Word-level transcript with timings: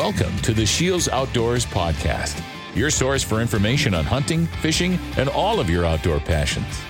Welcome 0.00 0.34
to 0.38 0.54
the 0.54 0.64
Shields 0.64 1.10
Outdoors 1.10 1.66
Podcast, 1.66 2.42
your 2.74 2.88
source 2.88 3.22
for 3.22 3.42
information 3.42 3.92
on 3.92 4.06
hunting, 4.06 4.46
fishing, 4.46 4.98
and 5.18 5.28
all 5.28 5.60
of 5.60 5.68
your 5.68 5.84
outdoor 5.84 6.20
passions. 6.20 6.80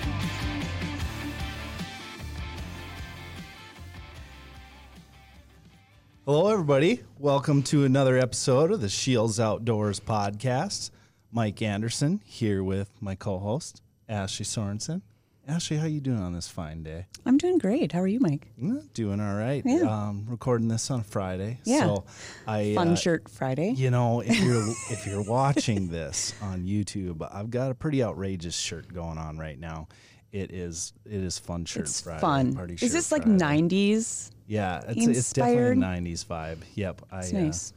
Hello, 6.25 6.53
everybody. 6.53 7.03
Welcome 7.19 7.63
to 7.63 7.83
another 7.83 8.17
episode 8.17 8.71
of 8.71 8.79
the 8.79 8.87
Shields 8.87 9.41
Outdoors 9.41 9.99
podcast. 9.99 10.91
Mike 11.33 11.61
Anderson 11.61 12.21
here 12.23 12.63
with 12.63 12.91
my 13.01 13.15
co-host 13.15 13.81
Ashley 14.07 14.45
Sorensen. 14.45 15.01
Ashley, 15.47 15.77
how 15.77 15.85
you 15.87 15.99
doing 15.99 16.19
on 16.19 16.33
this 16.33 16.47
fine 16.47 16.83
day? 16.83 17.07
I'm 17.25 17.37
doing 17.37 17.57
great. 17.57 17.91
How 17.91 17.99
are 18.01 18.07
you, 18.07 18.19
Mike? 18.19 18.47
Doing 18.93 19.19
all 19.19 19.35
right. 19.35 19.63
Yeah. 19.65 19.81
Um, 19.81 20.25
recording 20.29 20.67
this 20.67 20.89
on 20.91 21.01
Friday. 21.03 21.59
Yeah. 21.65 21.79
So 21.81 22.03
I 22.47 22.73
Fun 22.75 22.89
uh, 22.89 22.95
shirt 22.95 23.27
Friday. 23.27 23.71
You 23.71 23.89
know, 23.89 24.21
if 24.21 24.39
you're 24.39 24.67
if 24.91 25.05
you're 25.07 25.23
watching 25.23 25.87
this 25.89 26.33
on 26.41 26.63
YouTube, 26.63 27.27
I've 27.33 27.49
got 27.49 27.71
a 27.71 27.73
pretty 27.75 28.03
outrageous 28.03 28.55
shirt 28.55 28.93
going 28.93 29.17
on 29.17 29.37
right 29.39 29.59
now. 29.59 29.87
It 30.31 30.51
is 30.53 30.93
it 31.05 31.19
is 31.21 31.39
fun 31.39 31.65
shirt 31.65 31.83
it's 31.83 31.99
Friday. 32.01 32.21
fun. 32.21 32.53
Party 32.53 32.75
shirt 32.77 32.83
Is 32.85 32.93
this 32.93 33.11
like 33.11 33.23
Friday. 33.23 33.61
90s? 33.63 34.29
Yeah, 34.47 34.81
it's 34.87 35.07
it's 35.07 35.33
definitely 35.33 35.63
a 35.63 35.71
inspired? 35.71 35.77
'90s 36.03 36.25
vibe. 36.25 36.57
Yep. 36.75 37.01
I, 37.11 37.19
It's 37.19 37.33
uh, 37.33 37.37
nice. 37.39 37.73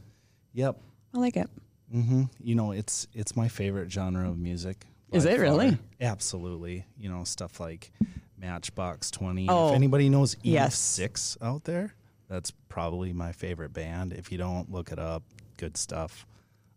yep. 0.53 0.79
I 1.13 1.17
like 1.17 1.35
it. 1.35 1.49
hmm 1.91 2.23
You 2.39 2.55
know, 2.55 2.71
it's 2.71 3.07
it's 3.13 3.35
my 3.35 3.47
favorite 3.47 3.91
genre 3.91 4.29
of 4.29 4.37
music. 4.37 4.85
Is 5.15 5.25
it 5.25 5.39
really? 5.39 5.77
Absolutely. 6.01 6.85
You 6.97 7.09
know, 7.09 7.23
stuff 7.23 7.59
like 7.59 7.91
Matchbox 8.37 9.11
Twenty. 9.11 9.47
Oh, 9.49 9.69
if 9.69 9.75
anybody 9.75 10.09
knows 10.09 10.35
Eve 10.43 10.53
yes. 10.53 10.77
Six 10.77 11.37
out 11.41 11.63
there, 11.63 11.93
that's 12.29 12.51
probably 12.69 13.13
my 13.13 13.31
favorite 13.31 13.73
band. 13.73 14.13
If 14.13 14.31
you 14.31 14.37
don't, 14.37 14.71
look 14.71 14.91
it 14.91 14.99
up. 14.99 15.23
Good 15.57 15.77
stuff. 15.77 16.25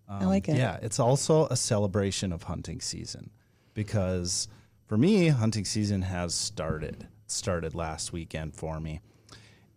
I 0.09 0.25
like 0.25 0.49
it. 0.49 0.53
Um, 0.53 0.59
Yeah, 0.59 0.79
it's 0.81 0.99
also 0.99 1.47
a 1.49 1.57
celebration 1.57 2.33
of 2.33 2.45
hunting 2.45 2.81
season 2.81 3.31
because 3.75 4.49
for 4.87 4.97
me, 4.97 5.29
hunting 5.29 5.65
season 5.67 6.03
has 6.03 6.35
started. 6.35 7.03
It 7.25 7.31
started 7.31 7.75
last 7.75 8.13
weekend 8.13 8.55
for 8.55 8.81
me, 8.81 9.01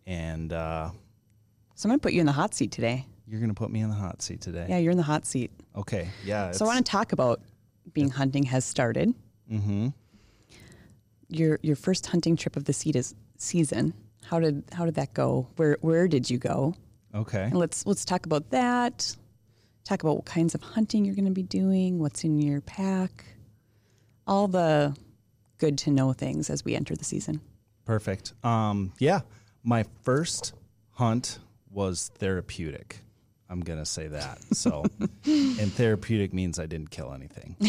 and 0.06 0.52
uh, 0.52 0.90
So 1.74 1.86
I'm 1.86 1.90
going 1.90 1.98
to 2.00 2.02
put 2.02 2.12
you 2.14 2.20
in 2.20 2.26
the 2.26 2.32
hot 2.32 2.54
seat 2.54 2.70
today. 2.72 3.04
you're 3.26 3.40
gonna 3.40 3.52
put 3.54 3.70
me 3.70 3.80
in 3.80 3.88
the 3.90 3.94
hot 3.94 4.22
seat 4.22 4.40
today. 4.40 4.66
Yeah, 4.68 4.78
you're 4.78 4.92
in 4.92 4.96
the 4.96 5.02
hot 5.02 5.26
seat. 5.26 5.50
Okay. 5.76 6.08
Yeah. 6.24 6.52
So 6.52 6.64
I 6.64 6.68
want 6.68 6.84
to 6.84 6.90
talk 6.90 7.12
about 7.12 7.42
being 7.92 8.10
hunting 8.10 8.44
has 8.44 8.64
started. 8.64 9.14
Mm-hmm. 9.50 9.88
Your 11.28 11.58
your 11.62 11.76
first 11.76 12.06
hunting 12.06 12.36
trip 12.36 12.56
of 12.56 12.64
the 12.64 12.72
seed 12.72 12.96
is 12.96 13.14
season. 13.38 13.94
How 14.24 14.38
did 14.38 14.64
how 14.72 14.84
did 14.84 14.94
that 14.96 15.14
go? 15.14 15.48
Where 15.56 15.78
where 15.80 16.08
did 16.08 16.30
you 16.30 16.38
go? 16.38 16.74
Okay. 17.14 17.44
And 17.44 17.56
let's 17.56 17.86
let's 17.86 18.04
talk 18.04 18.26
about 18.26 18.50
that. 18.50 19.14
Talk 19.84 20.02
about 20.02 20.16
what 20.16 20.24
kinds 20.26 20.54
of 20.54 20.62
hunting 20.62 21.04
you're 21.04 21.14
going 21.14 21.24
to 21.24 21.32
be 21.32 21.42
doing, 21.42 21.98
what's 21.98 22.22
in 22.22 22.38
your 22.38 22.60
pack, 22.60 23.24
all 24.26 24.46
the 24.46 24.96
good 25.58 25.76
to 25.78 25.90
know 25.90 26.12
things 26.12 26.50
as 26.50 26.64
we 26.64 26.76
enter 26.76 26.94
the 26.94 27.04
season. 27.04 27.40
Perfect. 27.84 28.32
Um, 28.44 28.92
yeah, 28.98 29.20
my 29.64 29.84
first 30.02 30.54
hunt 30.92 31.40
was 31.70 32.12
therapeutic. 32.18 33.01
I'm 33.52 33.60
gonna 33.60 33.84
say 33.84 34.06
that. 34.08 34.38
So, 34.54 34.82
and 35.26 35.70
therapeutic 35.74 36.32
means 36.32 36.58
I 36.58 36.64
didn't 36.64 36.90
kill 36.90 37.12
anything, 37.12 37.54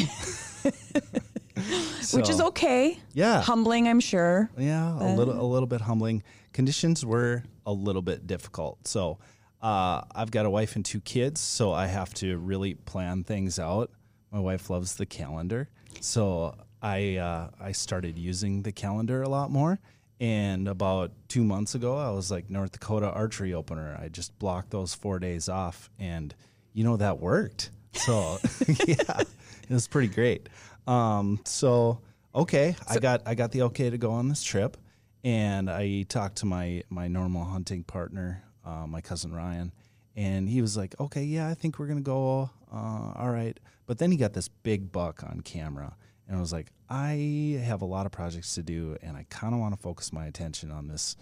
Which 2.13 2.29
is 2.29 2.39
okay. 2.39 2.97
Yeah, 3.13 3.41
Humbling, 3.41 3.89
I'm 3.89 3.99
sure. 3.99 4.49
yeah, 4.57 4.93
a 4.97 5.11
little, 5.13 5.39
a 5.39 5.43
little 5.43 5.67
bit 5.67 5.81
humbling. 5.81 6.23
Conditions 6.53 7.05
were 7.05 7.43
a 7.65 7.73
little 7.73 8.01
bit 8.01 8.25
difficult. 8.25 8.87
So, 8.87 9.19
uh, 9.61 10.03
I've 10.15 10.31
got 10.31 10.45
a 10.45 10.49
wife 10.49 10.77
and 10.77 10.85
two 10.85 11.01
kids, 11.01 11.41
so 11.41 11.73
I 11.73 11.87
have 11.87 12.13
to 12.15 12.37
really 12.37 12.75
plan 12.75 13.23
things 13.25 13.59
out. 13.59 13.91
My 14.31 14.39
wife 14.39 14.69
loves 14.69 14.95
the 14.95 15.05
calendar, 15.05 15.69
so 15.99 16.55
I 16.81 17.17
uh, 17.17 17.49
I 17.59 17.73
started 17.73 18.17
using 18.17 18.61
the 18.63 18.71
calendar 18.71 19.21
a 19.21 19.29
lot 19.29 19.51
more. 19.51 19.79
And 20.23 20.69
about 20.69 21.11
two 21.27 21.43
months 21.43 21.75
ago, 21.75 21.97
I 21.97 22.09
was 22.11 22.31
like 22.31 22.49
North 22.49 22.71
Dakota 22.71 23.11
archery 23.11 23.53
opener. 23.53 23.99
I 24.01 24.07
just 24.07 24.39
blocked 24.39 24.69
those 24.69 24.93
four 24.93 25.19
days 25.19 25.49
off, 25.49 25.89
and 25.99 26.33
you 26.71 26.85
know 26.85 26.95
that 26.95 27.19
worked. 27.19 27.71
So 27.91 28.37
yeah, 28.87 29.19
it 29.19 29.69
was 29.69 29.89
pretty 29.89 30.07
great. 30.07 30.47
Um, 30.87 31.41
so 31.43 31.99
okay, 32.33 32.77
I 32.89 32.99
got 32.99 33.23
I 33.25 33.35
got 33.35 33.51
the 33.51 33.63
okay 33.63 33.89
to 33.89 33.97
go 33.97 34.11
on 34.11 34.29
this 34.29 34.41
trip, 34.41 34.77
and 35.25 35.69
I 35.69 36.03
talked 36.03 36.37
to 36.37 36.45
my 36.45 36.83
my 36.89 37.09
normal 37.09 37.43
hunting 37.43 37.83
partner, 37.83 38.45
uh, 38.63 38.87
my 38.87 39.01
cousin 39.01 39.35
Ryan, 39.35 39.73
and 40.15 40.47
he 40.47 40.61
was 40.61 40.77
like, 40.77 40.95
okay, 41.01 41.23
yeah, 41.23 41.49
I 41.49 41.53
think 41.53 41.79
we're 41.79 41.87
gonna 41.87 41.99
go. 41.99 42.49
Uh, 42.71 43.11
all 43.17 43.29
right, 43.29 43.59
but 43.87 43.97
then 43.97 44.09
he 44.09 44.15
got 44.15 44.31
this 44.31 44.47
big 44.47 44.89
buck 44.89 45.21
on 45.21 45.41
camera, 45.41 45.97
and 46.27 46.37
I 46.37 46.39
was 46.39 46.53
like, 46.53 46.71
I 46.89 47.59
have 47.63 47.81
a 47.81 47.85
lot 47.85 48.05
of 48.05 48.11
projects 48.11 48.55
to 48.55 48.63
do, 48.63 48.97
and 49.01 49.17
I 49.17 49.25
kind 49.29 49.53
of 49.53 49.59
want 49.59 49.75
to 49.75 49.79
focus 49.79 50.13
my 50.13 50.25
attention 50.25 50.71
on 50.71 50.87
this 50.87 51.15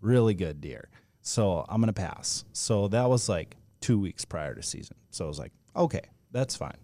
really 0.00 0.34
good 0.34 0.60
deer. 0.60 0.88
So 1.22 1.64
I'm 1.68 1.80
gonna 1.80 1.92
pass. 1.92 2.44
So 2.52 2.88
that 2.88 3.08
was 3.08 3.28
like 3.28 3.56
two 3.80 3.98
weeks 3.98 4.24
prior 4.24 4.54
to 4.54 4.62
season. 4.62 4.96
So 5.10 5.24
I 5.24 5.28
was 5.28 5.38
like, 5.38 5.52
okay, 5.76 6.02
that's 6.32 6.56
fine. 6.56 6.76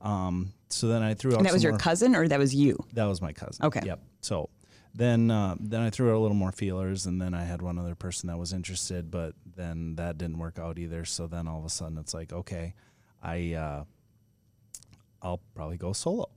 Um, 0.00 0.52
so 0.68 0.88
then 0.88 1.02
I 1.02 1.14
threw 1.14 1.32
out. 1.32 1.38
And 1.38 1.46
that 1.46 1.52
was 1.52 1.62
your 1.62 1.72
more- 1.72 1.78
cousin 1.78 2.14
or 2.14 2.26
that 2.28 2.38
was 2.38 2.54
you? 2.54 2.84
that 2.92 3.04
was 3.04 3.22
my 3.22 3.32
cousin. 3.32 3.64
Okay. 3.66 3.80
Yep. 3.84 4.00
So 4.20 4.50
then 4.94 5.30
uh, 5.30 5.56
then 5.58 5.80
I 5.80 5.90
threw 5.90 6.10
out 6.10 6.16
a 6.16 6.18
little 6.18 6.36
more 6.36 6.52
feelers, 6.52 7.06
and 7.06 7.20
then 7.20 7.34
I 7.34 7.44
had 7.44 7.62
one 7.62 7.78
other 7.78 7.94
person 7.94 8.28
that 8.28 8.38
was 8.38 8.52
interested, 8.52 9.10
but 9.10 9.34
then 9.56 9.96
that 9.96 10.18
didn't 10.18 10.38
work 10.38 10.58
out 10.58 10.78
either. 10.78 11.04
So 11.04 11.26
then 11.26 11.48
all 11.48 11.58
of 11.58 11.64
a 11.64 11.70
sudden 11.70 11.98
it's 11.98 12.14
like, 12.14 12.32
okay, 12.32 12.74
I 13.22 13.54
uh, 13.54 13.84
I'll 15.22 15.40
probably 15.54 15.78
go 15.78 15.92
solo. 15.92 16.28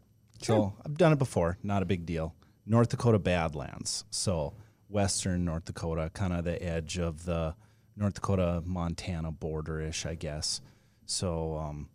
So 0.42 0.74
I've 0.86 0.98
done 0.98 1.14
it 1.14 1.20
before, 1.20 1.58
not 1.64 1.82
a 1.84 1.86
big 1.86 2.06
deal. 2.06 2.36
North 2.66 2.90
Dakota 2.90 3.20
Badlands, 3.20 4.04
so 4.10 4.54
western 4.90 5.46
North 5.46 5.66
Dakota, 5.66 6.10
kind 6.14 6.34
of 6.34 6.44
the 6.44 6.62
edge 6.62 6.98
of 6.98 7.26
the 7.26 7.56
North 7.96 8.16
Dakota 8.16 8.62
Montana 8.66 9.32
border 9.32 9.82
ish, 9.82 10.06
I 10.06 10.16
guess. 10.16 10.62
So 11.06 11.56
um, 11.58 11.90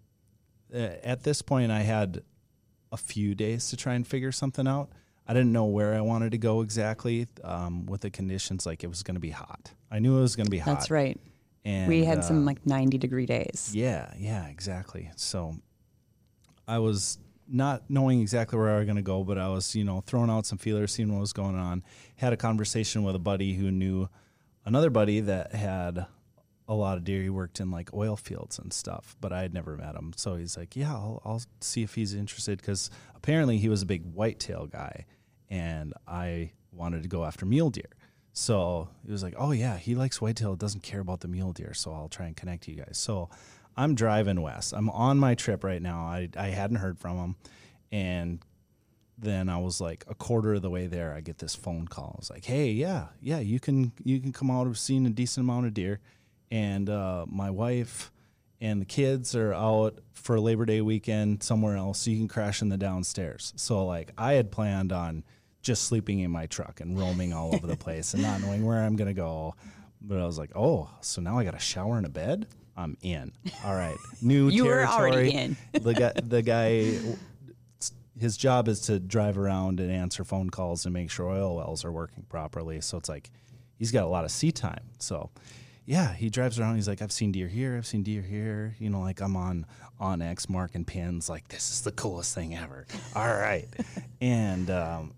at 0.73 1.23
this 1.23 1.43
point, 1.43 1.71
I 1.71 1.81
had 1.81 2.23
a 2.91 2.97
few 2.97 3.35
days 3.35 3.71
to 3.71 3.77
try 3.77 3.95
and 3.95 4.07
figure 4.07 4.33
something 4.33 4.67
out. 4.67 4.91
I 5.27 5.35
didn't 5.35 5.53
know 5.53 5.67
where 5.67 5.95
I 5.95 6.01
wanted 6.01 6.33
to 6.33 6.39
go 6.39 6.63
exactly 6.63 7.29
um, 7.45 7.87
with 7.87 8.01
the 8.01 8.11
conditions. 8.11 8.67
Like 8.67 8.83
it 8.83 8.89
was 8.89 9.03
going 9.03 9.15
to 9.15 9.21
be 9.21 9.31
hot. 9.31 9.73
I 9.91 9.99
knew 9.99 10.19
it 10.19 10.23
was 10.23 10.37
going 10.37 10.47
to 10.47 10.51
be 10.51 10.59
hot. 10.59 10.75
That's 10.75 10.91
right. 10.91 11.19
And 11.65 11.89
we 11.89 12.05
had 12.05 12.19
uh, 12.19 12.23
some 12.23 12.45
like 12.45 12.67
90 12.67 12.99
degree 12.99 13.27
days. 13.27 13.71
yeah, 13.73 14.13
yeah, 14.19 14.49
exactly. 14.49 15.11
So 15.15 15.55
I 16.67 16.79
was 16.79 17.19
not 17.53 17.85
knowing 17.89 18.21
exactly 18.21 18.59
where 18.59 18.71
I 18.71 18.79
was 18.79 18.87
going 18.87 18.97
to 18.97 19.03
go, 19.03 19.23
but 19.23 19.39
I 19.39 19.49
was, 19.49 19.75
you 19.75 19.85
know, 19.85 20.01
throwing 20.01 20.31
out 20.31 20.47
some 20.47 20.59
feelers, 20.59 20.93
seeing 20.93 21.13
what 21.13 21.21
was 21.21 21.33
going 21.33 21.57
on. 21.57 21.85
Had 22.17 22.33
a 22.33 22.37
conversation 22.37 23.03
with 23.03 23.15
a 23.15 23.21
buddy 23.21 23.55
who 23.55 23.71
knew 23.71 24.09
another 24.65 24.91
buddy 24.91 25.21
that 25.21 25.55
had 25.55 26.07
a 26.67 26.75
lot 26.75 26.97
of 26.97 27.05
deer. 27.05 27.23
He 27.23 27.31
worked 27.31 27.61
in 27.61 27.71
like 27.71 27.93
oil 27.93 28.17
fields 28.17 28.59
and 28.59 28.73
stuff, 28.73 29.17
but 29.21 29.33
I 29.33 29.43
had 29.43 29.53
never 29.53 29.77
met 29.77 29.95
him. 29.95 30.13
So 30.17 30.37
he's 30.37 30.57
like, 30.57 30.75
yeah, 30.75 30.93
I'll, 30.93 31.21
I'll 31.25 31.43
see 31.61 31.83
if 31.83 31.95
he's 31.95 32.15
interested 32.15 32.59
because 32.61 32.91
apparently 33.15 33.59
he 33.59 33.69
was 33.69 33.83
a 33.83 33.87
big 33.87 34.03
whitetail 34.15 34.67
guy 34.67 35.05
and 35.51 35.93
I 36.09 36.53
wanted 36.73 37.03
to 37.03 37.09
go 37.09 37.25
after 37.25 37.45
mule 37.45 37.71
deer. 37.71 37.91
So 38.33 38.89
he 39.05 39.13
was 39.13 39.23
like, 39.23 39.35
"Oh 39.37 39.51
yeah, 39.51 39.77
he 39.77 39.95
likes 39.95 40.21
whitetail. 40.21 40.57
Doesn't 40.57 40.83
care 40.83 41.01
about 41.01 41.21
the 41.21 41.29
mule 41.29 41.53
deer. 41.53 41.75
So 41.75 41.93
I'll 41.93 42.09
try 42.09 42.27
and 42.27 42.37
connect 42.37 42.67
you 42.67 42.77
guys." 42.77 42.97
So 42.97 43.29
I'm 43.77 43.95
driving 43.95 44.41
west. 44.41 44.73
I'm 44.75 44.91
on 44.91 45.19
my 45.19 45.35
trip 45.35 45.65
right 45.65 45.83
now. 45.83 46.01
I 46.01 46.29
I 46.37 46.49
hadn't 46.49 46.77
heard 46.77 46.99
from 46.99 47.17
him, 47.17 47.37
and 47.91 48.41
then 49.19 49.49
I 49.49 49.59
was 49.59 49.81
like 49.81 50.05
a 50.09 50.15
quarter 50.15 50.55
of 50.55 50.63
the 50.63 50.71
way 50.71 50.87
there. 50.87 51.15
I 51.15 51.21
get 51.21 51.39
this 51.39 51.55
phone 51.55 51.89
call. 51.89 52.15
I 52.17 52.19
was 52.19 52.31
like, 52.31 52.45
"Hey, 52.45 52.71
yeah, 52.71 53.07
yeah, 53.21 53.39
you 53.39 53.61
can 53.61 53.93
you 54.05 54.21
can 54.21 54.33
come 54.33 54.51
out. 54.51 54.67
I've 54.67 54.79
seen 54.79 55.07
a 55.07 55.11
decent 55.11 55.45
amount 55.45 55.67
of 55.67 55.75
deer, 55.75 56.01
and 56.51 56.89
uh, 56.89 57.27
my 57.29 57.51
wife." 57.51 58.11
And 58.61 58.81
the 58.81 58.87
kids 58.87 59.35
are 59.35 59.53
out 59.53 59.99
for 60.15 60.39
Labor 60.39 60.65
Day 60.65 60.81
weekend 60.81 61.43
somewhere 61.43 61.77
else, 61.77 61.99
so 61.99 62.13
you 62.13 62.19
can 62.19 62.29
crash 62.29 62.63
in 62.63 62.69
the 62.69 62.77
downstairs. 62.77 63.53
So, 63.57 63.85
like, 63.85 64.13
I 64.17 64.35
had 64.35 64.53
planned 64.53 64.93
on 64.93 65.25
just 65.63 65.83
sleeping 65.85 66.21
in 66.21 66.31
my 66.31 66.47
truck 66.47 66.81
and 66.81 66.97
roaming 66.97 67.33
all 67.33 67.53
over 67.55 67.67
the 67.67 67.77
place 67.77 68.15
and 68.15 68.23
not 68.23 68.41
knowing 68.41 68.65
where 68.65 68.79
I'm 68.79 68.95
gonna 68.95 69.15
go. 69.15 69.57
But 70.05 70.19
I 70.19 70.27
was 70.27 70.39
like, 70.39 70.51
oh, 70.57 70.91
so 71.01 71.21
now 71.23 71.39
I 71.39 71.45
got 71.45 71.55
a 71.55 71.59
shower 71.61 71.97
and 71.97 72.07
a 72.07 72.09
bed. 72.11 72.47
I'm 72.77 72.97
in. 73.03 73.33
All 73.65 73.75
right, 73.75 73.97
new 74.23 74.49
You 74.49 74.65
were 74.65 74.85
territory. 74.85 75.11
already 75.13 75.33
in. 75.35 75.57
the 75.73 75.95
guy, 75.95 76.13
the 76.23 76.43
guy, 76.43 76.99
his 78.19 78.37
job 78.37 78.69
is 78.69 78.81
to 78.83 78.99
drive 78.99 79.39
around 79.39 79.81
and 79.81 79.91
answer 79.91 80.25
phone 80.25 80.51
calls 80.51 80.85
and 80.85 80.93
make 80.93 81.11
sure 81.11 81.29
oil 81.29 81.57
wells 81.57 81.85
are 81.85 81.93
working 81.93 82.25
properly. 82.29 82.81
So 82.81 82.99
it's 82.99 83.09
like 83.09 83.31
he's 83.79 83.91
got 83.93 84.05
a 84.05 84.09
lot 84.09 84.25
of 84.25 84.31
sea 84.31 84.53
time. 84.53 84.85
So 84.99 85.31
yeah, 85.85 86.13
he 86.15 86.31
drives 86.31 86.59
around. 86.61 86.77
He's 86.77 86.89
like, 86.89 87.03
I've 87.03 87.13
seen 87.13 87.33
deer 87.33 87.49
here. 87.49 87.77
I've 87.77 87.87
seen 87.87 88.03
deer 88.03 88.23
here. 88.23 88.75
You 88.79 88.91
know, 88.91 89.01
like 89.01 89.21
I'm 89.21 89.37
on 89.37 89.67
on 90.01 90.23
X 90.23 90.49
marking 90.49 90.85
pins. 90.85 91.29
Like 91.29 91.49
this 91.49 91.71
is 91.71 91.83
the 91.83 91.93
coolest 91.93 92.35
thing 92.35 92.55
ever. 92.57 92.87
All 93.17 93.27
right, 93.35 93.69
and 94.21 94.71
um, 94.71 95.13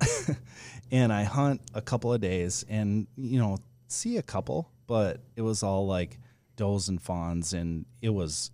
and 0.91 1.13
I 1.13 1.23
hunt 1.25 1.61
a 1.75 1.81
couple 1.83 2.13
of 2.13 2.21
days, 2.21 2.65
and 2.69 3.07
you 3.17 3.39
know, 3.39 3.59
see 3.89 4.17
a 4.17 4.23
couple, 4.23 4.71
but 4.87 5.21
it 5.37 5.43
was 5.43 5.63
all 5.63 5.87
like 5.87 6.19
does 6.57 6.89
and 6.89 7.01
fawns, 7.01 7.53
and 7.53 7.87
it 8.01 8.11
was 8.11 8.51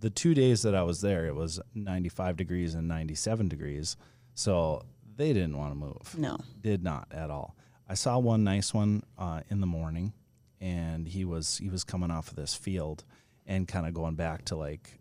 the 0.00 0.10
two 0.10 0.34
days 0.34 0.62
that 0.62 0.74
I 0.74 0.82
was 0.82 1.00
there. 1.00 1.26
It 1.26 1.34
was 1.34 1.60
95 1.74 2.36
degrees 2.36 2.74
and 2.74 2.88
97 2.88 3.48
degrees, 3.48 3.96
so 4.34 4.84
they 5.16 5.32
didn't 5.32 5.56
want 5.56 5.72
to 5.72 5.76
move. 5.76 6.18
No. 6.18 6.38
did 6.60 6.82
not 6.82 7.08
at 7.10 7.30
all. 7.30 7.56
I 7.88 7.94
saw 7.94 8.18
one 8.18 8.44
nice 8.44 8.72
one 8.72 9.02
uh, 9.18 9.40
in 9.50 9.60
the 9.60 9.66
morning, 9.66 10.12
and 10.60 11.06
he 11.06 11.24
was 11.24 11.58
he 11.58 11.68
was 11.68 11.84
coming 11.84 12.10
off 12.10 12.28
of 12.28 12.36
this 12.36 12.54
field 12.54 13.04
and 13.46 13.68
kind 13.68 13.86
of 13.86 13.92
going 13.92 14.14
back 14.14 14.44
to 14.46 14.56
like 14.56 14.98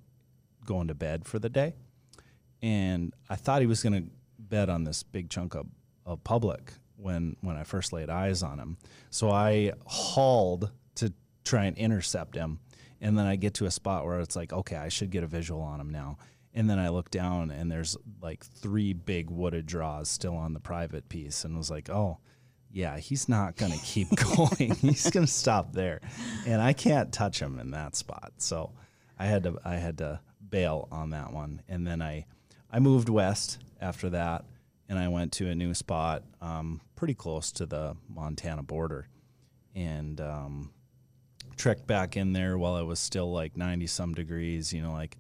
going 0.66 0.88
to 0.88 0.94
bed 0.94 1.25
for 1.25 1.40
the 1.40 1.50
day, 1.50 1.75
and 2.62 3.14
I 3.30 3.36
thought 3.36 3.62
he 3.62 3.68
was 3.68 3.81
going 3.81 4.04
to 4.04 4.10
bed 4.38 4.70
on 4.70 4.84
this 4.84 5.04
big 5.04 5.30
chunk 5.30 5.56
of, 5.56 5.68
of 6.06 6.24
public 6.24 6.74
when 7.04 7.36
when 7.42 7.58
I 7.58 7.64
first 7.64 7.94
laid 7.94 8.10
eyes 8.10 8.42
on 8.42 8.58
him. 8.58 8.78
So 9.10 9.30
I 9.30 9.74
hauled 9.86 10.72
to 10.96 11.14
try 11.44 11.66
and 11.66 11.78
intercept 11.78 12.36
him, 12.36 12.60
and 13.02 13.18
then 13.18 13.26
I 13.26 13.36
get 13.36 13.56
to 13.56 13.66
a 13.66 13.72
spot 13.72 14.06
where 14.06 14.20
it's 14.20 14.36
like, 14.36 14.54
okay, 14.54 14.78
I 14.78 14.90
should 14.90 15.12
get 15.12 15.24
a 15.24 15.28
visual 15.28 15.62
on 15.62 15.80
him 15.80 15.90
now. 15.90 16.18
And 16.56 16.70
then 16.70 16.80
I 16.80 16.90
look 16.90 17.10
down, 17.10 17.52
and 17.52 17.72
there's 17.72 17.98
like 18.22 18.46
three 18.46 18.94
big 18.94 19.30
wooded 19.30 19.66
draws 19.66 20.10
still 20.10 20.36
on 20.36 20.54
the 20.54 20.60
private 20.60 21.10
piece, 21.10 21.44
and 21.44 21.58
was 21.58 21.72
like, 21.72 21.90
oh, 21.90 22.20
yeah, 22.72 22.98
he's 22.98 23.28
not 23.28 23.56
going 23.56 23.72
to 23.78 23.80
keep 23.80 24.10
going. 24.16 24.76
he's 24.76 25.10
going 25.10 25.26
to 25.26 25.32
stop 25.32 25.74
there, 25.74 26.00
and 26.46 26.62
I 26.62 26.74
can't 26.74 27.12
touch 27.12 27.42
him 27.42 27.60
in 27.60 27.72
that 27.72 27.96
spot. 27.96 28.34
So 28.38 28.72
I 29.20 29.26
had 29.26 29.44
to 29.44 29.58
I 29.66 29.76
had 29.76 29.98
to 30.00 30.22
bail 30.50 30.88
on 30.92 31.10
that 31.10 31.34
one, 31.34 31.62
and 31.68 31.86
then 31.86 32.02
I 32.02 32.26
I 32.72 32.80
moved 32.80 33.10
west 33.10 33.60
after 33.82 34.10
that, 34.12 34.46
and 34.90 35.00
I 35.00 35.08
went 35.08 35.32
to 35.34 35.48
a 35.48 35.56
new 35.56 35.74
spot, 35.74 36.24
um, 36.42 36.82
pretty 36.96 37.14
close 37.14 37.52
to 37.54 37.66
the 37.66 37.96
Montana 38.08 38.64
border, 38.64 39.08
and 39.76 40.20
um, 40.22 40.72
trekked 41.56 41.88
back 41.88 42.18
in 42.18 42.34
there 42.34 42.58
while 42.58 42.78
it 42.78 42.84
was 42.84 43.00
still 43.00 43.32
like 43.32 43.58
ninety 43.58 43.88
some 43.88 44.14
degrees. 44.14 44.74
You 44.74 44.82
know, 44.82 44.94
like 44.94 45.18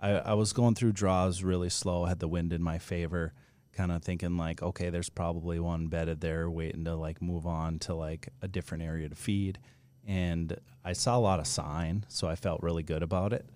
I, 0.00 0.10
I 0.10 0.34
was 0.34 0.52
going 0.52 0.74
through 0.74 0.92
draws 0.92 1.42
really 1.42 1.70
slow, 1.70 2.04
had 2.04 2.18
the 2.18 2.28
wind 2.28 2.52
in 2.52 2.62
my 2.62 2.78
favor, 2.78 3.32
kind 3.72 3.92
of 3.92 4.02
thinking 4.02 4.36
like, 4.36 4.62
okay, 4.62 4.90
there's 4.90 5.10
probably 5.10 5.58
one 5.58 5.88
bedded 5.88 6.20
there, 6.20 6.50
waiting 6.50 6.84
to 6.84 6.94
like 6.94 7.20
move 7.22 7.46
on 7.46 7.78
to 7.80 7.94
like 7.94 8.28
a 8.42 8.48
different 8.48 8.84
area 8.84 9.08
to 9.08 9.14
feed. 9.14 9.58
And 10.06 10.56
I 10.84 10.92
saw 10.92 11.16
a 11.16 11.20
lot 11.20 11.40
of 11.40 11.46
sign, 11.46 12.04
so 12.08 12.28
I 12.28 12.36
felt 12.36 12.62
really 12.62 12.84
good 12.84 13.02
about 13.02 13.32
it. 13.32 13.48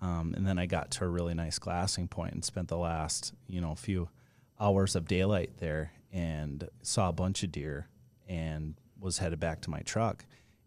Um, 0.00 0.32
and 0.36 0.46
then 0.46 0.58
I 0.58 0.66
got 0.66 0.90
to 0.92 1.04
a 1.04 1.08
really 1.08 1.34
nice 1.34 1.58
glassing 1.58 2.08
point 2.08 2.32
and 2.32 2.44
spent 2.44 2.68
the 2.68 2.78
last, 2.78 3.34
you 3.46 3.60
know, 3.60 3.74
few 3.74 4.08
hours 4.60 4.96
of 4.96 5.06
daylight 5.06 5.58
there 5.58 5.92
and 6.12 6.68
saw 6.82 7.08
a 7.08 7.12
bunch 7.12 7.42
of 7.42 7.52
deer 7.52 7.88
and 8.28 8.74
was 9.00 9.18
headed 9.18 9.40
back 9.40 9.60
to 9.62 9.70
my 9.70 9.80
truck. 9.80 10.24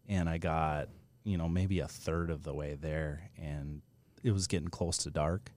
And 0.07 0.29
I 0.29 0.37
got, 0.37 0.89
you 1.23 1.37
know, 1.37 1.49
maybe 1.49 1.79
a 1.79 1.87
third 1.87 2.29
of 2.29 2.43
the 2.43 2.53
way 2.53 2.75
there 2.79 3.29
and 3.37 3.81
it 4.23 4.31
was 4.31 4.47
getting 4.47 4.69
close 4.69 4.97
to 4.99 5.09
dark. 5.09 5.51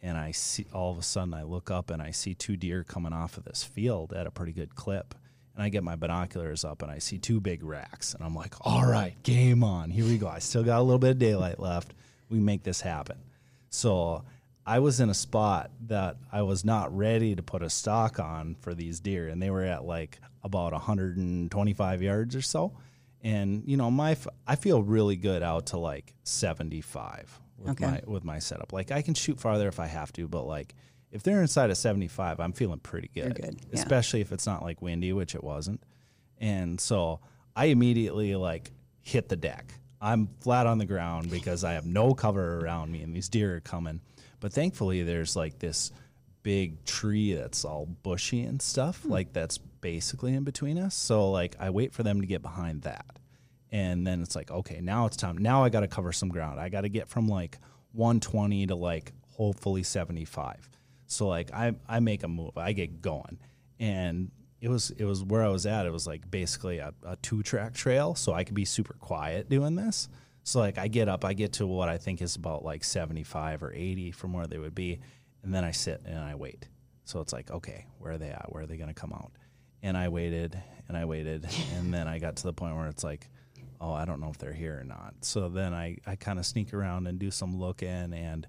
And 0.00 0.18
I 0.18 0.32
see 0.32 0.66
all 0.72 0.90
of 0.90 0.98
a 0.98 1.02
sudden 1.02 1.32
I 1.32 1.44
look 1.44 1.70
up 1.70 1.90
and 1.90 2.02
I 2.02 2.10
see 2.10 2.34
two 2.34 2.56
deer 2.56 2.82
coming 2.82 3.12
off 3.12 3.36
of 3.36 3.44
this 3.44 3.62
field 3.62 4.12
at 4.12 4.26
a 4.26 4.30
pretty 4.30 4.52
good 4.52 4.74
clip. 4.74 5.14
And 5.54 5.62
I 5.62 5.68
get 5.68 5.84
my 5.84 5.96
binoculars 5.96 6.64
up 6.64 6.82
and 6.82 6.90
I 6.90 6.98
see 6.98 7.18
two 7.18 7.40
big 7.40 7.62
racks. 7.62 8.14
And 8.14 8.24
I'm 8.24 8.34
like, 8.34 8.54
all 8.62 8.86
right, 8.86 9.20
game 9.22 9.62
on. 9.62 9.90
Here 9.90 10.04
we 10.04 10.18
go. 10.18 10.26
I 10.26 10.40
still 10.40 10.64
got 10.64 10.80
a 10.80 10.82
little 10.82 10.98
bit 10.98 11.10
of 11.10 11.18
daylight 11.18 11.60
left. 11.60 11.94
We 12.30 12.40
make 12.40 12.62
this 12.62 12.80
happen. 12.80 13.18
So 13.68 14.24
I 14.64 14.78
was 14.78 15.00
in 15.00 15.10
a 15.10 15.14
spot 15.14 15.70
that 15.86 16.16
I 16.30 16.42
was 16.42 16.64
not 16.64 16.96
ready 16.96 17.34
to 17.34 17.42
put 17.42 17.62
a 17.62 17.70
stock 17.70 18.20
on 18.20 18.54
for 18.60 18.74
these 18.74 19.00
deer. 19.00 19.28
And 19.28 19.42
they 19.42 19.50
were 19.50 19.64
at 19.64 19.84
like 19.84 20.20
about 20.44 20.72
125 20.72 22.02
yards 22.02 22.36
or 22.36 22.42
so. 22.42 22.72
And, 23.22 23.62
you 23.66 23.76
know, 23.76 23.90
my, 23.90 24.16
I 24.46 24.56
feel 24.56 24.82
really 24.82 25.16
good 25.16 25.42
out 25.42 25.66
to 25.66 25.78
like 25.78 26.14
75 26.24 27.40
with 27.58 27.70
Okay. 27.72 27.86
my, 27.86 28.00
with 28.06 28.24
my 28.24 28.38
setup. 28.38 28.72
Like 28.72 28.90
I 28.90 29.02
can 29.02 29.14
shoot 29.14 29.38
farther 29.38 29.68
if 29.68 29.78
I 29.80 29.86
have 29.86 30.12
to, 30.14 30.26
but 30.28 30.46
like 30.46 30.74
if 31.10 31.22
they're 31.22 31.40
inside 31.42 31.70
of 31.70 31.76
75, 31.76 32.40
I'm 32.40 32.52
feeling 32.52 32.78
pretty 32.80 33.10
good. 33.14 33.34
good, 33.34 33.60
yeah. 33.60 33.68
Especially 33.74 34.20
if 34.20 34.32
it's 34.32 34.46
not 34.46 34.62
like 34.62 34.80
windy, 34.82 35.12
which 35.12 35.34
it 35.34 35.44
wasn't. 35.44 35.82
And 36.38 36.80
so 36.80 37.20
I 37.54 37.66
immediately 37.66 38.34
like 38.36 38.70
hit 39.00 39.28
the 39.28 39.36
deck. 39.36 39.74
I'm 40.00 40.28
flat 40.40 40.66
on 40.66 40.78
the 40.78 40.86
ground 40.86 41.30
because 41.30 41.62
I 41.62 41.74
have 41.74 41.86
no 41.86 42.14
cover 42.14 42.58
around 42.58 42.90
me 42.90 43.02
and 43.02 43.14
these 43.14 43.28
deer 43.28 43.56
are 43.56 43.60
coming. 43.60 44.00
But 44.42 44.52
thankfully 44.52 45.04
there's 45.04 45.36
like 45.36 45.60
this 45.60 45.92
big 46.42 46.84
tree 46.84 47.32
that's 47.32 47.64
all 47.64 47.86
bushy 47.86 48.42
and 48.42 48.60
stuff, 48.60 49.02
hmm. 49.02 49.12
like 49.12 49.32
that's 49.32 49.58
basically 49.58 50.34
in 50.34 50.42
between 50.42 50.78
us. 50.78 50.94
So 50.94 51.30
like 51.30 51.56
I 51.60 51.70
wait 51.70 51.92
for 51.92 52.02
them 52.02 52.20
to 52.20 52.26
get 52.26 52.42
behind 52.42 52.82
that. 52.82 53.06
And 53.70 54.06
then 54.06 54.20
it's 54.20 54.36
like, 54.36 54.50
okay, 54.50 54.80
now 54.82 55.06
it's 55.06 55.16
time. 55.16 55.38
Now 55.38 55.64
I 55.64 55.70
got 55.70 55.80
to 55.80 55.88
cover 55.88 56.12
some 56.12 56.28
ground. 56.28 56.60
I 56.60 56.68
got 56.68 56.82
to 56.82 56.90
get 56.90 57.08
from 57.08 57.28
like 57.28 57.58
120 57.92 58.66
to 58.66 58.74
like 58.74 59.12
hopefully 59.30 59.84
75. 59.84 60.68
So 61.06 61.28
like 61.28 61.52
I 61.52 61.74
I 61.88 62.00
make 62.00 62.24
a 62.24 62.28
move. 62.28 62.58
I 62.58 62.72
get 62.72 63.00
going. 63.00 63.38
And 63.78 64.30
it 64.60 64.68
was 64.68 64.90
it 64.90 65.04
was 65.04 65.22
where 65.22 65.44
I 65.44 65.48
was 65.48 65.66
at. 65.66 65.86
It 65.86 65.92
was 65.92 66.06
like 66.06 66.28
basically 66.30 66.78
a, 66.78 66.92
a 67.06 67.16
two 67.16 67.42
track 67.42 67.74
trail, 67.74 68.14
so 68.14 68.32
I 68.32 68.44
could 68.44 68.54
be 68.54 68.64
super 68.64 68.94
quiet 68.94 69.48
doing 69.48 69.76
this. 69.76 70.08
So 70.44 70.58
like 70.60 70.78
I 70.78 70.88
get 70.88 71.08
up, 71.08 71.24
I 71.24 71.34
get 71.34 71.54
to 71.54 71.66
what 71.66 71.88
I 71.88 71.98
think 71.98 72.20
is 72.20 72.36
about 72.36 72.64
like 72.64 72.84
75 72.84 73.62
or 73.62 73.72
80 73.72 74.10
from 74.12 74.32
where 74.32 74.46
they 74.46 74.58
would 74.58 74.74
be, 74.74 75.00
and 75.42 75.54
then 75.54 75.64
I 75.64 75.70
sit 75.70 76.02
and 76.04 76.18
I 76.18 76.34
wait. 76.34 76.68
So 77.04 77.20
it's 77.20 77.32
like, 77.32 77.50
okay, 77.50 77.86
where 77.98 78.12
are 78.12 78.18
they 78.18 78.30
at? 78.30 78.52
Where 78.52 78.62
are 78.62 78.66
they 78.66 78.76
going 78.76 78.88
to 78.88 78.94
come 78.94 79.12
out? 79.12 79.32
And 79.82 79.96
I 79.96 80.08
waited 80.08 80.60
and 80.88 80.96
I 80.96 81.04
waited, 81.04 81.46
and 81.74 81.92
then 81.92 82.08
I 82.08 82.18
got 82.18 82.36
to 82.36 82.42
the 82.44 82.52
point 82.52 82.76
where 82.76 82.88
it's 82.88 83.04
like, 83.04 83.28
oh, 83.80 83.92
I 83.92 84.04
don't 84.04 84.20
know 84.20 84.30
if 84.30 84.38
they're 84.38 84.52
here 84.52 84.78
or 84.80 84.84
not. 84.84 85.14
So 85.22 85.48
then 85.48 85.74
I, 85.74 85.98
I 86.06 86.16
kind 86.16 86.38
of 86.38 86.46
sneak 86.46 86.72
around 86.72 87.06
and 87.06 87.18
do 87.18 87.30
some 87.30 87.58
looking, 87.58 88.12
and 88.12 88.46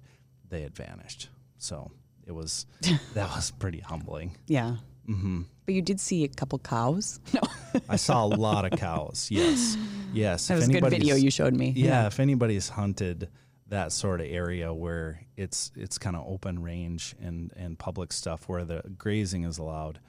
they 0.50 0.62
had 0.62 0.76
vanished. 0.76 1.30
So 1.58 1.92
it 2.26 2.32
was 2.32 2.66
that 3.14 3.30
was 3.36 3.52
pretty 3.52 3.80
humbling. 3.80 4.36
Yeah. 4.48 4.78
Mm-hmm. 5.08 5.42
But 5.66 5.76
you 5.76 5.82
did 5.82 6.00
see 6.00 6.24
a 6.24 6.28
couple 6.28 6.60
cows. 6.60 7.20
No, 7.34 7.42
I 7.90 7.96
saw 7.96 8.24
a 8.26 8.28
lot 8.28 8.72
of 8.72 8.78
cows. 8.80 9.30
Yes, 9.32 9.78
yes. 10.14 10.48
that 10.48 10.54
If 10.54 10.58
was 10.60 10.66
a 10.66 10.72
good 10.72 10.76
anybody's- 10.78 11.02
video 11.02 11.16
you 11.16 11.32
showed 11.32 11.56
me. 11.56 11.74
Yeah, 11.76 12.06
if 12.08 12.20
anybody's 12.20 12.70
hunted 12.70 13.30
that 13.70 13.92
sort 13.92 14.22
of 14.22 14.28
area 14.30 14.72
where 14.72 15.22
it's 15.38 15.72
it's 15.76 15.98
kind 15.98 16.16
of 16.16 16.24
open 16.28 16.62
range 16.62 17.16
and 17.20 17.52
and 17.56 17.80
public 17.80 18.14
stuff 18.14 18.48
where 18.48 18.64
the 18.64 18.84
grazing 18.98 19.44
is 19.46 19.58
allowed, 19.58 20.00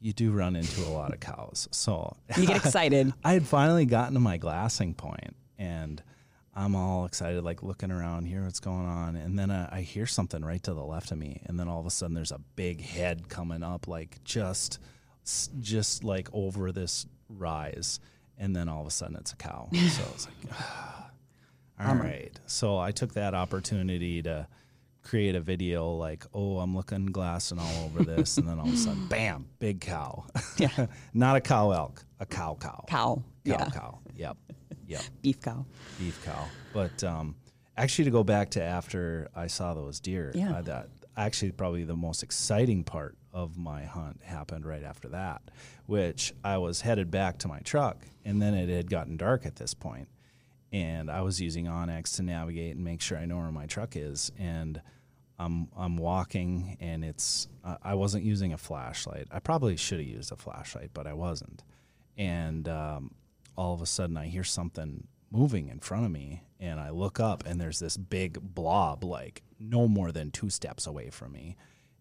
you 0.00 0.12
do 0.12 0.32
run 0.32 0.56
into 0.56 0.80
a 0.82 0.90
lot 0.90 1.12
of 1.14 1.20
cows. 1.20 1.68
So 1.70 2.16
You 2.36 2.46
get 2.46 2.56
excited. 2.56 3.12
I 3.24 3.34
had 3.34 3.46
finally 3.46 3.86
gotten 3.86 4.14
to 4.14 4.20
my 4.20 4.36
glassing 4.38 4.92
point 4.94 5.36
and 5.58 6.02
I'm 6.54 6.74
all 6.76 7.06
excited, 7.06 7.42
like 7.44 7.62
looking 7.62 7.90
around 7.90 8.26
here, 8.26 8.44
what's 8.44 8.60
going 8.60 8.86
on. 8.86 9.16
And 9.16 9.38
then 9.38 9.50
uh, 9.50 9.70
I 9.72 9.80
hear 9.80 10.06
something 10.06 10.44
right 10.44 10.62
to 10.64 10.74
the 10.74 10.84
left 10.84 11.10
of 11.10 11.18
me. 11.18 11.40
And 11.46 11.58
then 11.58 11.68
all 11.68 11.80
of 11.80 11.86
a 11.86 11.90
sudden 11.90 12.14
there's 12.14 12.32
a 12.32 12.40
big 12.56 12.82
head 12.82 13.28
coming 13.28 13.62
up, 13.62 13.88
like 13.88 14.22
just, 14.24 14.78
just 15.60 16.04
like 16.04 16.28
over 16.32 16.70
this 16.70 17.06
rise. 17.30 18.00
And 18.36 18.54
then 18.54 18.68
all 18.68 18.82
of 18.82 18.86
a 18.86 18.90
sudden 18.90 19.16
it's 19.16 19.32
a 19.32 19.36
cow. 19.36 19.68
So 19.72 20.02
it's 20.14 20.26
like, 20.26 20.58
all 21.80 21.94
right. 21.94 22.38
So 22.46 22.78
I 22.78 22.90
took 22.90 23.14
that 23.14 23.34
opportunity 23.34 24.22
to 24.22 24.46
create 25.02 25.34
a 25.34 25.40
video 25.40 25.92
like, 25.92 26.24
oh, 26.34 26.58
I'm 26.58 26.76
looking 26.76 27.06
glassing 27.06 27.58
all 27.58 27.84
over 27.84 28.04
this. 28.04 28.38
and 28.38 28.48
then 28.48 28.58
all 28.58 28.68
of 28.68 28.74
a 28.74 28.76
sudden, 28.76 29.06
bam, 29.08 29.46
big 29.58 29.80
cow. 29.80 30.24
Yeah. 30.58 30.86
Not 31.14 31.36
a 31.36 31.40
cow 31.40 31.70
elk, 31.70 32.04
a 32.20 32.26
cow 32.26 32.56
cow. 32.60 32.84
Cow. 32.88 33.16
Cow 33.16 33.22
yeah. 33.44 33.70
cow. 33.70 33.98
Yep. 34.16 34.36
Yep. 34.92 35.02
Beef 35.22 35.40
cow. 35.40 35.64
Beef 35.98 36.24
cow. 36.24 36.46
But 36.72 37.02
um, 37.04 37.36
actually, 37.76 38.06
to 38.06 38.10
go 38.10 38.24
back 38.24 38.50
to 38.50 38.62
after 38.62 39.28
I 39.34 39.46
saw 39.46 39.74
those 39.74 40.00
deer, 40.00 40.32
Yeah. 40.34 40.56
uh, 40.56 40.62
that 40.62 40.88
actually 41.16 41.52
probably 41.52 41.84
the 41.84 41.96
most 41.96 42.22
exciting 42.22 42.84
part 42.84 43.16
of 43.32 43.56
my 43.58 43.84
hunt 43.84 44.20
happened 44.22 44.64
right 44.66 44.82
after 44.82 45.08
that, 45.08 45.42
which 45.86 46.32
I 46.44 46.58
was 46.58 46.80
headed 46.82 47.10
back 47.10 47.38
to 47.38 47.48
my 47.48 47.60
truck, 47.60 48.04
and 48.24 48.40
then 48.40 48.54
it 48.54 48.68
had 48.68 48.90
gotten 48.90 49.16
dark 49.16 49.44
at 49.46 49.56
this 49.56 49.74
point, 49.74 50.08
and 50.72 51.10
I 51.10 51.22
was 51.22 51.40
using 51.40 51.66
onX 51.66 52.16
to 52.16 52.22
navigate 52.22 52.76
and 52.76 52.84
make 52.84 53.00
sure 53.00 53.18
I 53.18 53.24
know 53.26 53.36
where 53.38 53.52
my 53.52 53.66
truck 53.66 53.96
is, 53.96 54.32
and. 54.38 54.80
I'm 55.38 55.66
I'm 55.76 55.96
walking 55.96 56.76
and 56.78 57.04
it's 57.04 57.48
uh, 57.64 57.76
I 57.82 57.94
wasn't 57.94 58.22
using 58.22 58.52
a 58.52 58.58
flashlight. 58.58 59.26
I 59.32 59.40
probably 59.40 59.76
should 59.76 59.98
have 59.98 60.06
used 60.06 60.30
a 60.30 60.36
flashlight, 60.36 60.90
but 60.94 61.06
I 61.08 61.14
wasn't. 61.14 61.64
And 62.16 62.68
um, 62.68 63.10
all 63.56 63.74
of 63.74 63.82
a 63.82 63.86
sudden, 63.86 64.16
I 64.16 64.26
hear 64.26 64.44
something 64.44 65.06
moving 65.30 65.68
in 65.68 65.80
front 65.80 66.04
of 66.04 66.10
me, 66.10 66.42
and 66.60 66.78
I 66.78 66.90
look 66.90 67.20
up, 67.20 67.44
and 67.46 67.60
there's 67.60 67.78
this 67.78 67.96
big 67.96 68.38
blob, 68.40 69.04
like 69.04 69.42
no 69.58 69.88
more 69.88 70.12
than 70.12 70.30
two 70.30 70.50
steps 70.50 70.86
away 70.86 71.10
from 71.10 71.32
me. 71.32 71.56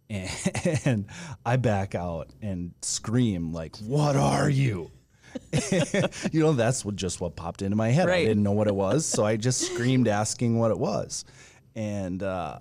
And, 0.10 0.30
and 0.86 1.06
I 1.46 1.58
back 1.58 1.96
out 1.96 2.30
and 2.42 2.74
scream, 2.82 3.54
like, 3.54 3.78
"What 3.78 4.16
are 4.16 4.50
you?" 4.50 4.92
you 6.32 6.42
know, 6.42 6.52
that's 6.52 6.84
what, 6.84 6.98
just 6.98 7.22
what 7.22 7.38
popped 7.38 7.62
into 7.62 7.78
my 7.78 7.90
head. 7.90 8.10
I 8.10 8.26
didn't 8.26 8.44
know 8.44 8.52
what 8.52 8.68
it 8.68 8.76
was, 8.76 9.06
so 9.06 9.24
I 9.24 9.38
just 9.38 9.62
screamed, 9.62 10.10
asking 10.10 10.60
what 10.60 10.72
it 10.72 10.78
was. 10.78 11.24
And 11.74 12.22
uh, 12.22 12.60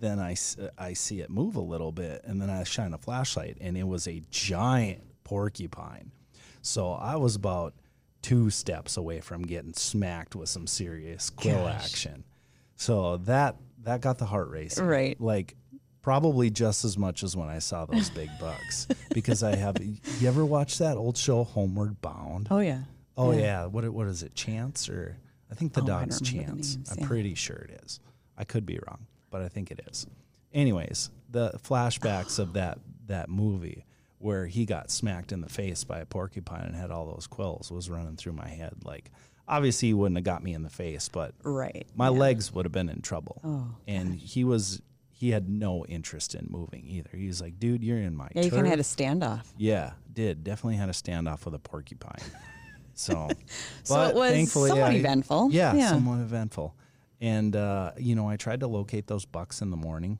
then 0.00 0.18
I 0.18 0.34
see 0.34 1.20
it 1.20 1.30
move 1.30 1.56
a 1.56 1.60
little 1.60 1.92
bit, 1.92 2.22
and 2.24 2.40
then 2.42 2.50
I 2.50 2.64
shine 2.64 2.92
a 2.92 2.98
flashlight, 2.98 3.58
and 3.60 3.76
it 3.76 3.86
was 3.86 4.08
a 4.08 4.22
giant 4.30 5.02
porcupine. 5.24 6.10
So 6.62 6.92
I 6.92 7.16
was 7.16 7.36
about 7.36 7.74
two 8.22 8.50
steps 8.50 8.96
away 8.96 9.20
from 9.20 9.42
getting 9.42 9.72
smacked 9.74 10.34
with 10.34 10.48
some 10.48 10.66
serious 10.66 11.30
quill 11.30 11.64
Gosh. 11.64 11.84
action. 11.84 12.24
So 12.76 13.16
that 13.18 13.56
that 13.82 14.00
got 14.00 14.18
the 14.18 14.26
heart 14.26 14.50
racing. 14.50 14.84
Right. 14.86 15.20
Like 15.20 15.54
probably 16.02 16.50
just 16.50 16.84
as 16.84 16.96
much 16.96 17.22
as 17.22 17.36
when 17.36 17.48
I 17.48 17.58
saw 17.58 17.84
those 17.86 18.10
big 18.10 18.30
bucks 18.40 18.86
because 19.14 19.42
I 19.42 19.56
have 19.56 19.76
you 19.82 20.28
ever 20.28 20.44
watched 20.44 20.78
that 20.78 20.96
old 20.96 21.16
show 21.16 21.44
Homeward 21.44 22.00
Bound? 22.00 22.48
Oh 22.50 22.60
yeah. 22.60 22.82
Oh 23.16 23.32
yeah, 23.32 23.66
what 23.66 23.88
what 23.90 24.06
is 24.06 24.22
it? 24.22 24.34
Chance 24.34 24.88
or 24.88 25.16
I 25.50 25.54
think 25.54 25.72
the 25.72 25.82
Oh, 25.82 25.86
dog's 25.86 26.20
Chance. 26.20 26.76
names, 26.76 26.90
I'm 26.92 26.98
yeah. 27.00 27.06
pretty 27.06 27.34
sure 27.34 27.56
it 27.56 27.80
is. 27.84 28.00
I 28.36 28.44
could 28.44 28.64
be 28.64 28.78
wrong, 28.86 29.06
but 29.30 29.42
I 29.42 29.48
think 29.48 29.70
it 29.72 29.80
is. 29.90 30.06
Anyways, 30.54 31.10
the 31.30 31.50
flashbacks 31.64 32.38
of 32.38 32.52
that 32.54 32.78
that 33.06 33.28
movie 33.28 33.84
where 34.18 34.46
he 34.46 34.64
got 34.66 34.90
smacked 34.90 35.32
in 35.32 35.40
the 35.40 35.48
face 35.48 35.84
by 35.84 36.00
a 36.00 36.06
porcupine 36.06 36.64
and 36.64 36.74
had 36.76 36.90
all 36.90 37.06
those 37.06 37.26
quills 37.26 37.70
was 37.70 37.88
running 37.88 38.16
through 38.16 38.32
my 38.32 38.48
head. 38.48 38.74
Like 38.84 39.10
obviously 39.46 39.88
he 39.88 39.94
wouldn't 39.94 40.16
have 40.16 40.24
got 40.24 40.42
me 40.42 40.52
in 40.54 40.62
the 40.62 40.70
face, 40.70 41.08
but 41.08 41.34
Right. 41.44 41.86
my 41.94 42.06
yeah. 42.06 42.18
legs 42.18 42.52
would 42.52 42.64
have 42.64 42.72
been 42.72 42.88
in 42.88 43.00
trouble. 43.00 43.40
Oh, 43.44 43.74
and 43.86 44.14
he 44.14 44.44
was 44.44 44.82
he 45.10 45.30
had 45.30 45.48
no 45.48 45.84
interest 45.86 46.34
in 46.36 46.46
moving 46.48 46.84
either. 46.86 47.10
He 47.12 47.26
was 47.26 47.40
like, 47.40 47.58
"Dude, 47.58 47.82
you're 47.82 47.98
in 47.98 48.14
my 48.14 48.28
Yeah, 48.34 48.42
you 48.42 48.50
kind 48.50 48.66
of 48.66 48.70
had 48.70 48.78
a 48.78 48.84
standoff. 48.84 49.46
Yeah, 49.56 49.92
did 50.12 50.44
definitely 50.44 50.76
had 50.76 50.88
a 50.88 50.92
standoff 50.92 51.44
with 51.44 51.54
a 51.54 51.58
porcupine. 51.58 52.20
So, 52.94 53.28
So 53.84 54.00
it 54.08 54.14
was 54.16 54.32
thankfully, 54.32 54.70
somewhat 54.70 54.90
I- 54.90 54.94
eventful. 54.94 55.50
Yeah, 55.52 55.72
Yeah. 55.74 55.90
somewhat 55.90 56.18
eventful. 56.20 56.74
And 57.20 57.54
uh, 57.54 57.92
you 57.96 58.14
know, 58.16 58.28
I 58.28 58.36
tried 58.36 58.58
to 58.60 58.66
locate 58.66 59.06
those 59.06 59.24
bucks 59.24 59.60
in 59.62 59.70
the 59.70 59.76
morning, 59.76 60.18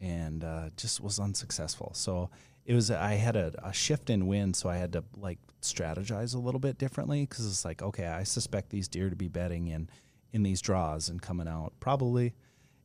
and 0.00 0.44
uh, 0.44 0.70
just 0.76 1.00
was 1.00 1.18
unsuccessful. 1.18 1.92
So 1.94 2.30
it 2.64 2.74
was 2.74 2.90
I 2.90 3.14
had 3.14 3.36
a, 3.36 3.52
a 3.62 3.72
shift 3.72 4.10
in 4.10 4.26
wind, 4.26 4.56
so 4.56 4.68
I 4.68 4.76
had 4.76 4.92
to 4.92 5.04
like 5.16 5.38
strategize 5.62 6.34
a 6.34 6.38
little 6.38 6.60
bit 6.60 6.78
differently 6.78 7.22
because 7.22 7.46
it's 7.46 7.64
like, 7.64 7.82
okay, 7.82 8.06
I 8.06 8.24
suspect 8.24 8.70
these 8.70 8.88
deer 8.88 9.10
to 9.10 9.16
be 9.16 9.28
bedding 9.28 9.68
in 9.68 9.88
in 10.32 10.42
these 10.42 10.60
draws 10.60 11.08
and 11.08 11.22
coming 11.22 11.48
out 11.48 11.72
probably 11.80 12.34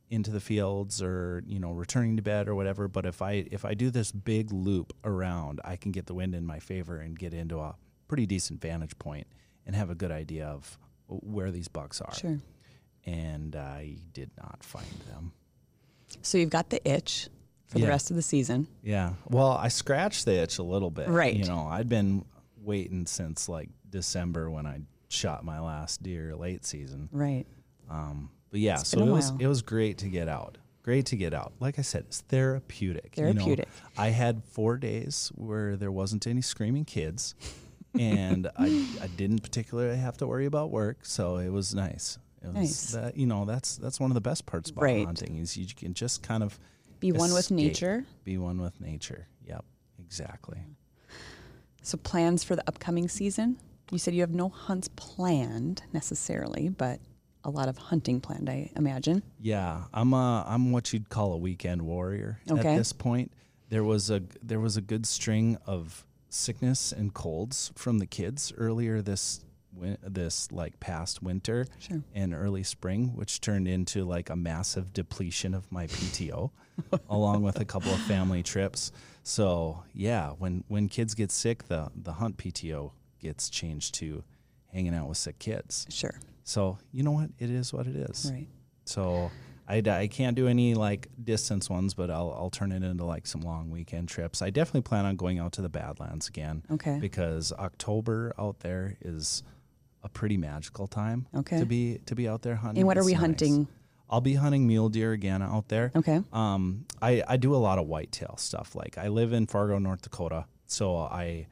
into 0.10 0.30
the 0.30 0.40
fields 0.40 1.02
or 1.02 1.42
you 1.48 1.60
know 1.60 1.72
returning 1.72 2.16
to 2.18 2.22
bed 2.22 2.48
or 2.48 2.54
whatever 2.54 2.88
but 2.90 3.06
if 3.06 3.22
i 3.22 3.46
if 3.50 3.64
i 3.66 3.74
do 3.74 3.90
this 3.90 4.12
big 4.12 4.52
loop 4.52 4.92
around 5.06 5.60
i 5.64 5.76
can 5.78 5.92
get 5.92 6.06
the 6.06 6.14
wind 6.14 6.36
in 6.36 6.46
my 6.46 6.60
favor 6.60 6.98
and 6.98 7.18
get 7.18 7.34
into 7.34 7.58
a 7.60 7.76
pretty 8.10 8.26
decent 8.26 8.60
vantage 8.62 8.98
point 9.00 9.26
and 9.66 9.74
have 9.76 9.90
a 9.90 9.96
good 9.96 10.12
idea 10.12 10.46
of 10.46 10.78
where 11.08 11.50
these 11.50 11.68
bucks 11.70 12.00
are 12.02 12.14
Sure. 12.14 12.38
and 13.06 13.56
i 13.56 13.96
did 14.14 14.30
not 14.38 14.64
find 14.64 14.86
them 15.10 15.32
So 16.22 16.38
you've 16.38 16.50
got 16.50 16.70
the 16.70 16.82
itch 16.90 17.30
for 17.68 17.80
Yeah. 17.80 17.86
the 17.86 17.90
rest 17.92 18.10
of 18.12 18.16
the 18.18 18.22
season. 18.22 18.68
yeah 18.84 19.14
well 19.30 19.52
i 19.52 19.70
scratched 19.70 20.26
the 20.26 20.34
itch 20.34 20.58
a 20.58 20.64
little 20.64 20.92
bit 20.92 21.08
Right. 21.08 21.34
you 21.36 21.46
know 21.46 21.68
i'd 21.72 21.88
been 21.88 22.26
waiting 22.62 23.06
since 23.06 23.48
like 23.48 23.70
december 23.90 24.50
when 24.50 24.66
i 24.66 24.82
shot 25.08 25.46
my 25.46 25.60
last 25.60 26.04
deer 26.04 26.36
late 26.36 26.66
season 26.66 27.08
Right. 27.12 27.46
Um, 27.90 28.30
but 28.50 28.60
yeah, 28.60 28.80
It's 28.80 28.90
so 28.90 29.00
it 29.06 29.10
was 29.10 29.32
it 29.40 29.48
was 29.48 29.62
great 29.62 29.98
to 30.00 30.08
get 30.10 30.28
out. 30.28 30.58
Great 30.84 31.06
to 31.08 31.16
get 31.16 31.34
out. 31.34 31.54
Like 31.60 31.78
I 31.80 31.84
said, 31.84 32.06
it's 32.08 32.22
therapeutic. 32.22 33.16
you 33.18 33.24
know. 33.24 33.32
Therapeutic. 33.34 33.68
I 33.98 34.10
had 34.10 34.44
four 34.44 34.78
days 34.78 35.32
where 35.36 35.76
there 35.78 35.92
wasn't 35.92 36.26
any 36.28 36.42
screaming 36.42 36.86
kids, 36.86 37.36
and 38.00 38.50
I 38.58 38.86
I 39.02 39.08
didn't 39.08 39.40
particularly 39.44 39.98
have 39.98 40.18
to 40.18 40.28
worry 40.28 40.46
about 40.46 40.72
work, 40.72 41.06
so 41.06 41.38
it 41.38 41.50
was 41.50 41.74
nice. 41.76 42.18
Nice. 42.44 42.92
That, 42.92 43.16
you 43.18 43.28
know, 43.28 43.46
that's 43.46 43.78
that's 43.78 44.00
one 44.00 44.10
of 44.12 44.16
the 44.16 44.22
best 44.22 44.46
parts 44.46 44.70
about 44.70 44.84
Right. 44.84 45.06
hunting 45.06 45.38
is 45.38 45.56
you 45.58 45.68
can 45.76 45.94
just 45.94 46.24
kind 46.24 46.44
of 46.44 46.60
Be 47.00 47.12
one 47.12 47.34
with 47.34 47.52
nature. 47.52 48.06
Be 48.24 48.38
one 48.38 48.60
with 48.62 48.80
nature. 48.82 49.28
Yep, 49.46 49.64
exactly. 50.00 50.60
So 51.84 51.98
plans 51.98 52.44
for 52.44 52.56
the 52.56 52.64
upcoming 52.68 53.08
season? 53.08 53.58
You 53.92 53.98
said 53.98 54.14
you 54.14 54.22
have 54.22 54.34
no 54.34 54.50
hunts 54.50 54.88
planned 54.96 55.84
necessarily, 55.94 56.70
but 56.70 57.00
a 57.44 57.50
lot 57.50 57.68
of 57.68 57.78
hunting 57.78 58.22
planned, 58.22 58.50
I 58.50 58.72
imagine. 58.76 59.24
Yeah, 59.40 59.84
I'm 59.94 60.14
a 60.14 60.46
I'm 60.48 60.72
what 60.72 60.94
you'd 60.94 61.10
call 61.10 61.34
a 61.34 61.38
weekend 61.38 61.82
warrior 61.82 62.40
Okay. 62.50 62.74
at 62.74 62.78
this 62.78 62.94
point. 62.94 63.32
There 63.70 63.84
was 63.84 64.10
a 64.10 64.22
there 64.44 64.60
was 64.60 64.78
a 64.78 64.82
good 64.82 65.06
string 65.06 65.58
of 65.66 66.06
sickness 66.30 66.92
and 66.92 67.14
colds 67.14 67.72
from 67.76 68.00
the 68.00 68.06
kids 68.06 68.54
earlier 68.58 69.02
this 69.02 69.42
win- 69.74 69.98
this 70.02 70.52
like 70.52 70.80
past 70.80 71.22
winter 71.24 71.66
Sure. 71.80 72.04
and 72.14 72.34
early 72.34 72.64
spring, 72.64 73.16
which 73.16 73.42
turned 73.42 73.68
into 73.68 74.04
like 74.06 74.30
a 74.30 74.36
massive 74.36 74.94
depletion 74.94 75.54
of 75.54 75.72
my 75.72 75.88
PTO, 75.88 76.52
along 77.10 77.44
with 77.44 77.60
a 77.60 77.66
couple 77.66 77.92
of 77.94 78.00
family 78.02 78.44
trips. 78.44 78.92
So 79.24 79.84
yeah, 79.94 80.32
when 80.32 80.64
when 80.68 80.88
kids 80.90 81.14
get 81.14 81.32
sick, 81.32 81.68
the 81.68 81.90
the 81.96 82.14
hunt 82.14 82.38
PTO 82.38 82.92
gets 83.20 83.50
changed 83.50 83.96
to 83.96 84.24
hanging 84.74 84.96
out 84.96 85.08
with 85.08 85.18
sick 85.18 85.38
kids. 85.40 85.86
Sure. 85.90 86.20
So 86.44 86.78
you 86.92 87.04
know 87.04 87.12
what? 87.12 87.30
It 87.40 87.50
is 87.50 87.72
what 87.74 87.88
it 87.88 87.96
is. 87.96 88.30
Right. 88.34 88.48
So 88.86 89.30
I, 89.68 89.78
I 89.86 90.08
can't 90.08 90.36
do 90.36 90.48
any 90.48 90.74
like 90.74 91.08
distance 91.24 91.70
ones, 91.70 91.94
but 91.94 92.10
I'll, 92.10 92.34
I'll 92.38 92.50
turn 92.50 92.72
it 92.72 92.84
into 92.84 93.06
like 93.06 93.26
some 93.28 93.42
long 93.42 93.70
weekend 93.70 94.10
trips. 94.10 94.42
I 94.42 94.50
definitely 94.50 94.82
plan 94.82 95.06
on 95.06 95.16
going 95.16 95.40
out 95.40 95.54
to 95.54 95.62
the 95.62 95.70
Badlands 95.70 96.28
again. 96.28 96.64
Okay. 96.72 96.98
Because 97.00 97.54
October 97.54 98.34
out 98.40 98.60
there 98.62 98.98
is 99.02 99.44
a 100.04 100.10
pretty 100.10 100.38
magical 100.38 100.88
time 100.88 101.28
Okay. 101.36 101.60
to 101.60 101.66
be 101.66 102.00
to 102.06 102.16
be 102.16 102.28
out 102.28 102.42
there 102.42 102.56
hunting. 102.56 102.82
And 102.82 102.88
what 102.88 102.98
are 102.98 103.02
It's 103.02 103.08
we 103.08 103.14
nice. 103.14 103.22
hunting? 103.22 103.68
I'll 104.10 104.22
be 104.22 104.34
hunting 104.34 104.68
mule 104.68 104.90
deer 104.90 105.14
again 105.14 105.42
out 105.42 105.70
there. 105.70 105.92
Okay. 105.96 106.22
Um, 106.34 106.86
I, 107.02 107.24
I 107.28 107.38
do 107.38 107.56
a 107.56 107.58
lot 107.58 107.78
of 107.80 107.88
whitetail 107.88 108.36
stuff. 108.38 108.76
Like 108.76 108.98
I 108.98 109.08
live 109.08 109.32
in 109.32 109.48
Fargo, 109.48 109.78
North 109.80 110.02
Dakota, 110.02 110.46
so 110.68 110.98
I 110.98 111.48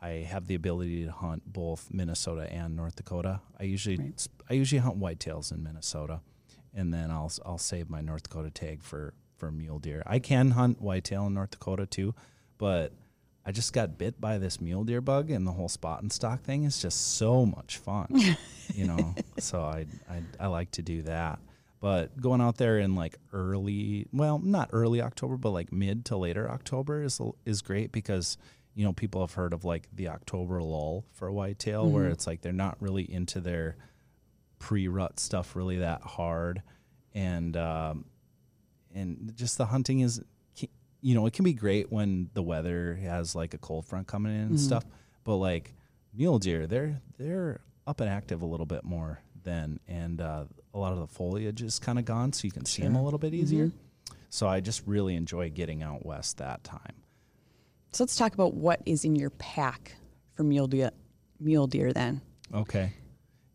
I 0.00 0.08
have 0.30 0.46
the 0.46 0.54
ability 0.54 1.04
to 1.04 1.10
hunt 1.12 1.42
both 1.52 1.88
Minnesota 1.92 2.50
and 2.52 2.76
North 2.76 2.96
Dakota. 2.96 3.40
I 3.60 3.64
usually 3.64 3.96
Right. 3.98 4.26
I 4.48 4.54
usually 4.54 4.78
hunt 4.78 4.98
whitetails 4.98 5.52
in 5.52 5.62
Minnesota, 5.62 6.20
and 6.72 6.94
then 6.94 7.10
I'll 7.10 7.30
I'll 7.44 7.58
save 7.58 7.90
my 7.90 8.00
North 8.00 8.22
Dakota 8.22 8.50
tag 8.50 8.82
for 8.82 9.12
for 9.36 9.50
mule 9.52 9.78
deer. 9.78 10.02
I 10.06 10.18
can 10.18 10.52
hunt 10.52 10.80
whitetail 10.80 11.26
in 11.26 11.34
North 11.34 11.50
Dakota 11.50 11.84
too, 11.84 12.14
but 12.58 12.92
I 13.48 13.50
just 13.50 13.72
got 13.72 13.96
bit 13.96 14.20
by 14.20 14.36
this 14.36 14.60
mule 14.60 14.84
deer 14.84 15.00
bug, 15.00 15.30
and 15.30 15.46
the 15.46 15.52
whole 15.52 15.70
spot 15.70 16.02
and 16.02 16.12
stock 16.12 16.42
thing 16.42 16.64
is 16.64 16.82
just 16.82 17.16
so 17.16 17.46
much 17.46 17.78
fun, 17.78 18.08
you 18.74 18.86
know. 18.86 19.14
So 19.38 19.62
I, 19.62 19.86
I 20.06 20.20
I 20.38 20.46
like 20.48 20.70
to 20.72 20.82
do 20.82 21.00
that. 21.04 21.38
But 21.80 22.20
going 22.20 22.42
out 22.42 22.58
there 22.58 22.78
in 22.78 22.94
like 22.94 23.16
early, 23.32 24.06
well, 24.12 24.38
not 24.38 24.68
early 24.74 25.00
October, 25.00 25.38
but 25.38 25.48
like 25.48 25.72
mid 25.72 26.04
to 26.06 26.18
later 26.18 26.50
October 26.50 27.02
is 27.02 27.22
is 27.46 27.62
great 27.62 27.90
because 27.90 28.36
you 28.74 28.84
know 28.84 28.92
people 28.92 29.22
have 29.22 29.32
heard 29.32 29.54
of 29.54 29.64
like 29.64 29.88
the 29.94 30.08
October 30.08 30.60
lull 30.62 31.06
for 31.14 31.26
a 31.26 31.32
whitetail, 31.32 31.88
where 31.88 32.08
it's 32.08 32.26
like 32.26 32.42
they're 32.42 32.52
not 32.52 32.76
really 32.80 33.10
into 33.10 33.40
their 33.40 33.76
pre-rut 34.58 35.18
stuff 35.18 35.56
really 35.56 35.78
that 35.78 36.02
hard, 36.02 36.62
and 37.14 37.56
um, 37.56 38.04
and 38.94 39.32
just 39.36 39.56
the 39.56 39.64
hunting 39.64 40.00
is, 40.00 40.20
you 41.00 41.14
know, 41.14 41.26
it 41.26 41.32
can 41.32 41.44
be 41.44 41.52
great 41.52 41.90
when 41.92 42.30
the 42.34 42.42
weather 42.42 42.94
has 42.96 43.34
like 43.34 43.54
a 43.54 43.58
cold 43.58 43.86
front 43.86 44.06
coming 44.06 44.34
in 44.34 44.40
and 44.48 44.60
stuff, 44.60 44.84
but 45.24 45.36
like 45.36 45.74
mule 46.14 46.38
deer, 46.38 46.66
they're 46.66 47.00
they're 47.18 47.60
up 47.86 48.00
and 48.00 48.10
active 48.10 48.42
a 48.42 48.46
little 48.46 48.66
bit 48.66 48.84
more 48.84 49.20
then, 49.44 49.78
and 49.86 50.20
uh, 50.20 50.44
a 50.74 50.78
lot 50.78 50.92
of 50.92 50.98
the 50.98 51.06
foliage 51.06 51.62
is 51.62 51.78
kind 51.78 51.98
of 51.98 52.04
gone, 52.04 52.32
so 52.32 52.44
you 52.44 52.50
can 52.50 52.64
see 52.64 52.82
them 52.82 52.96
a 52.96 53.02
little 53.02 53.18
bit 53.18 53.32
easier. 53.34 53.70
So 54.30 54.46
I 54.46 54.60
just 54.60 54.82
really 54.86 55.14
enjoy 55.14 55.48
getting 55.50 55.82
out 55.82 56.04
west 56.04 56.38
that 56.38 56.62
time. 56.64 56.94
So 57.92 58.04
let's 58.04 58.16
talk 58.16 58.34
about 58.34 58.52
what 58.54 58.82
is 58.84 59.04
in 59.04 59.16
your 59.16 59.30
pack 59.30 59.94
for 60.34 60.42
mule 60.42 60.66
deer. 60.66 60.90
Mule 61.40 61.66
deer, 61.66 61.92
then. 61.94 62.20
Okay. 62.52 62.92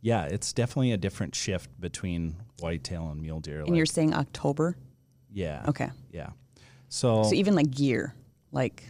Yeah, 0.01 0.23
it's 0.25 0.51
definitely 0.53 0.93
a 0.93 0.97
different 0.97 1.35
shift 1.35 1.69
between 1.79 2.37
whitetail 2.59 3.09
and 3.11 3.21
mule 3.21 3.39
deer. 3.39 3.61
And 3.61 3.77
you're 3.77 3.85
saying 3.85 4.13
October. 4.15 4.77
yeah. 5.31 5.65
Okay. 5.67 5.89
Yeah. 6.11 6.29
So, 6.93 7.23
So 7.23 7.33
even 7.33 7.55
like 7.55 7.71
gear, 7.71 8.13
like, 8.51 8.83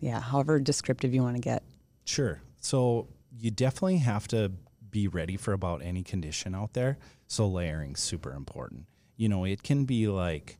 yeah, 0.00 0.20
however 0.20 0.58
descriptive 0.58 1.14
you 1.14 1.22
want 1.22 1.36
to 1.36 1.40
get. 1.40 1.62
sure. 2.04 2.40
So 2.60 3.06
you 3.30 3.52
definitely 3.52 3.98
have 3.98 4.26
to 4.28 4.50
be 4.90 5.06
ready 5.06 5.36
for 5.36 5.52
about 5.52 5.82
any 5.82 6.02
condition 6.02 6.56
out 6.56 6.72
there. 6.72 6.98
So 7.28 7.46
layering's 7.46 8.00
super 8.00 8.32
important. 8.32 8.86
You 9.16 9.28
know, 9.28 9.44
it 9.44 9.62
can 9.62 9.84
be 9.84 10.08
like 10.08 10.58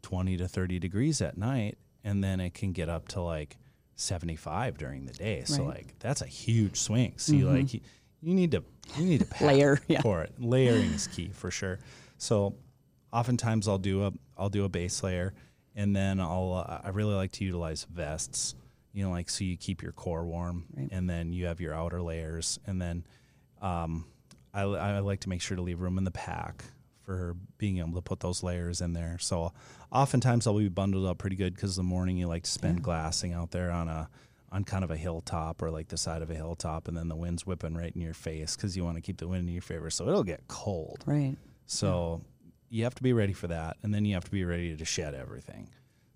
20 0.00 0.38
to 0.38 0.48
30 0.48 0.78
degrees 0.78 1.20
at 1.20 1.36
night 1.36 1.76
and 2.02 2.24
then 2.24 2.40
it 2.40 2.54
can 2.54 2.72
get 2.72 2.88
up 2.88 3.08
to 3.08 3.20
like 3.20 3.58
75 3.96 4.78
during 4.78 5.04
the 5.04 5.12
day. 5.12 5.42
So 5.44 5.64
Right. 5.64 5.76
like 5.76 5.98
that's 5.98 6.22
a 6.22 6.26
huge 6.26 6.80
swing. 6.80 7.12
So 7.18 7.34
you 7.34 7.44
mm-hmm. 7.44 7.56
like 7.56 7.74
you, 7.74 7.80
you 8.22 8.34
need 8.34 8.52
to 8.52 8.64
you 8.96 9.04
need 9.04 9.20
to 9.20 9.26
pack 9.30 9.42
Layer, 9.42 9.78
yeah. 9.86 10.00
for 10.00 10.22
it. 10.22 10.32
Layering 10.38 10.92
is 10.92 11.08
key 11.08 11.28
for 11.28 11.50
sure. 11.50 11.78
So 12.16 12.54
oftentimes 13.12 13.68
I'll 13.68 13.78
do 13.78 14.04
a 14.04 14.12
I'll 14.36 14.48
do 14.50 14.64
a 14.64 14.68
base 14.68 15.02
layer 15.02 15.32
and 15.74 15.94
then 15.94 16.20
I'll 16.20 16.64
uh, 16.68 16.80
I 16.84 16.90
really 16.90 17.14
like 17.14 17.32
to 17.32 17.44
utilize 17.44 17.84
vests. 17.84 18.54
You 18.92 19.04
know, 19.04 19.10
like 19.10 19.28
so 19.28 19.44
you 19.44 19.56
keep 19.58 19.82
your 19.82 19.92
core 19.92 20.24
warm, 20.24 20.64
Right. 20.74 20.88
and 20.90 21.08
then 21.08 21.32
you 21.34 21.46
have 21.46 21.60
your 21.60 21.74
outer 21.74 22.00
layers, 22.00 22.58
and 22.66 22.80
then 22.80 23.04
um, 23.60 24.06
I, 24.54 24.62
I 24.62 24.98
like 25.00 25.20
to 25.20 25.28
make 25.28 25.42
sure 25.42 25.54
to 25.54 25.62
leave 25.62 25.80
room 25.82 25.98
in 25.98 26.04
the 26.04 26.10
pack 26.10 26.64
for 27.02 27.36
being 27.58 27.76
able 27.78 27.92
to 27.92 28.00
put 28.00 28.20
those 28.20 28.42
layers 28.42 28.80
in 28.80 28.94
there. 28.94 29.18
So 29.20 29.52
oftentimes 29.92 30.46
I'll 30.46 30.58
be 30.58 30.68
bundled 30.70 31.04
up 31.06 31.18
pretty 31.18 31.36
good 31.36 31.54
because 31.54 31.76
the 31.76 31.82
morning 31.82 32.16
you 32.16 32.26
like 32.26 32.44
to 32.44 32.50
spend 32.50 32.82
glassing 32.82 33.34
out 33.34 33.50
there 33.50 33.70
on 33.70 33.88
a 33.88 34.08
on 34.50 34.64
kind 34.64 34.82
of 34.82 34.90
a 34.90 34.96
hilltop 34.96 35.60
or 35.60 35.70
like 35.70 35.88
the 35.88 35.98
side 35.98 36.22
of 36.22 36.30
a 36.30 36.34
hilltop, 36.34 36.88
and 36.88 36.96
then 36.96 37.08
the 37.08 37.16
wind's 37.16 37.44
whipping 37.46 37.74
right 37.76 37.94
in 37.94 38.00
your 38.00 38.14
face 38.14 38.56
because 38.56 38.78
you 38.78 38.82
want 38.84 38.96
to 38.96 39.02
keep 39.02 39.18
the 39.18 39.28
wind 39.28 39.46
in 39.46 39.52
your 39.52 39.60
favor. 39.60 39.90
So 39.90 40.08
it'll 40.08 40.24
get 40.24 40.48
cold. 40.48 41.04
Right. 41.04 41.36
So 41.66 42.22
you 42.70 42.84
have 42.84 42.94
to 42.96 43.02
be 43.02 43.12
ready 43.12 43.32
for 43.32 43.46
that, 43.48 43.76
and 43.82 43.94
then 43.94 44.04
you 44.04 44.14
have 44.14 44.24
to 44.24 44.30
be 44.30 44.44
ready 44.44 44.76
to 44.76 44.84
shed 44.84 45.14
everything. 45.14 45.68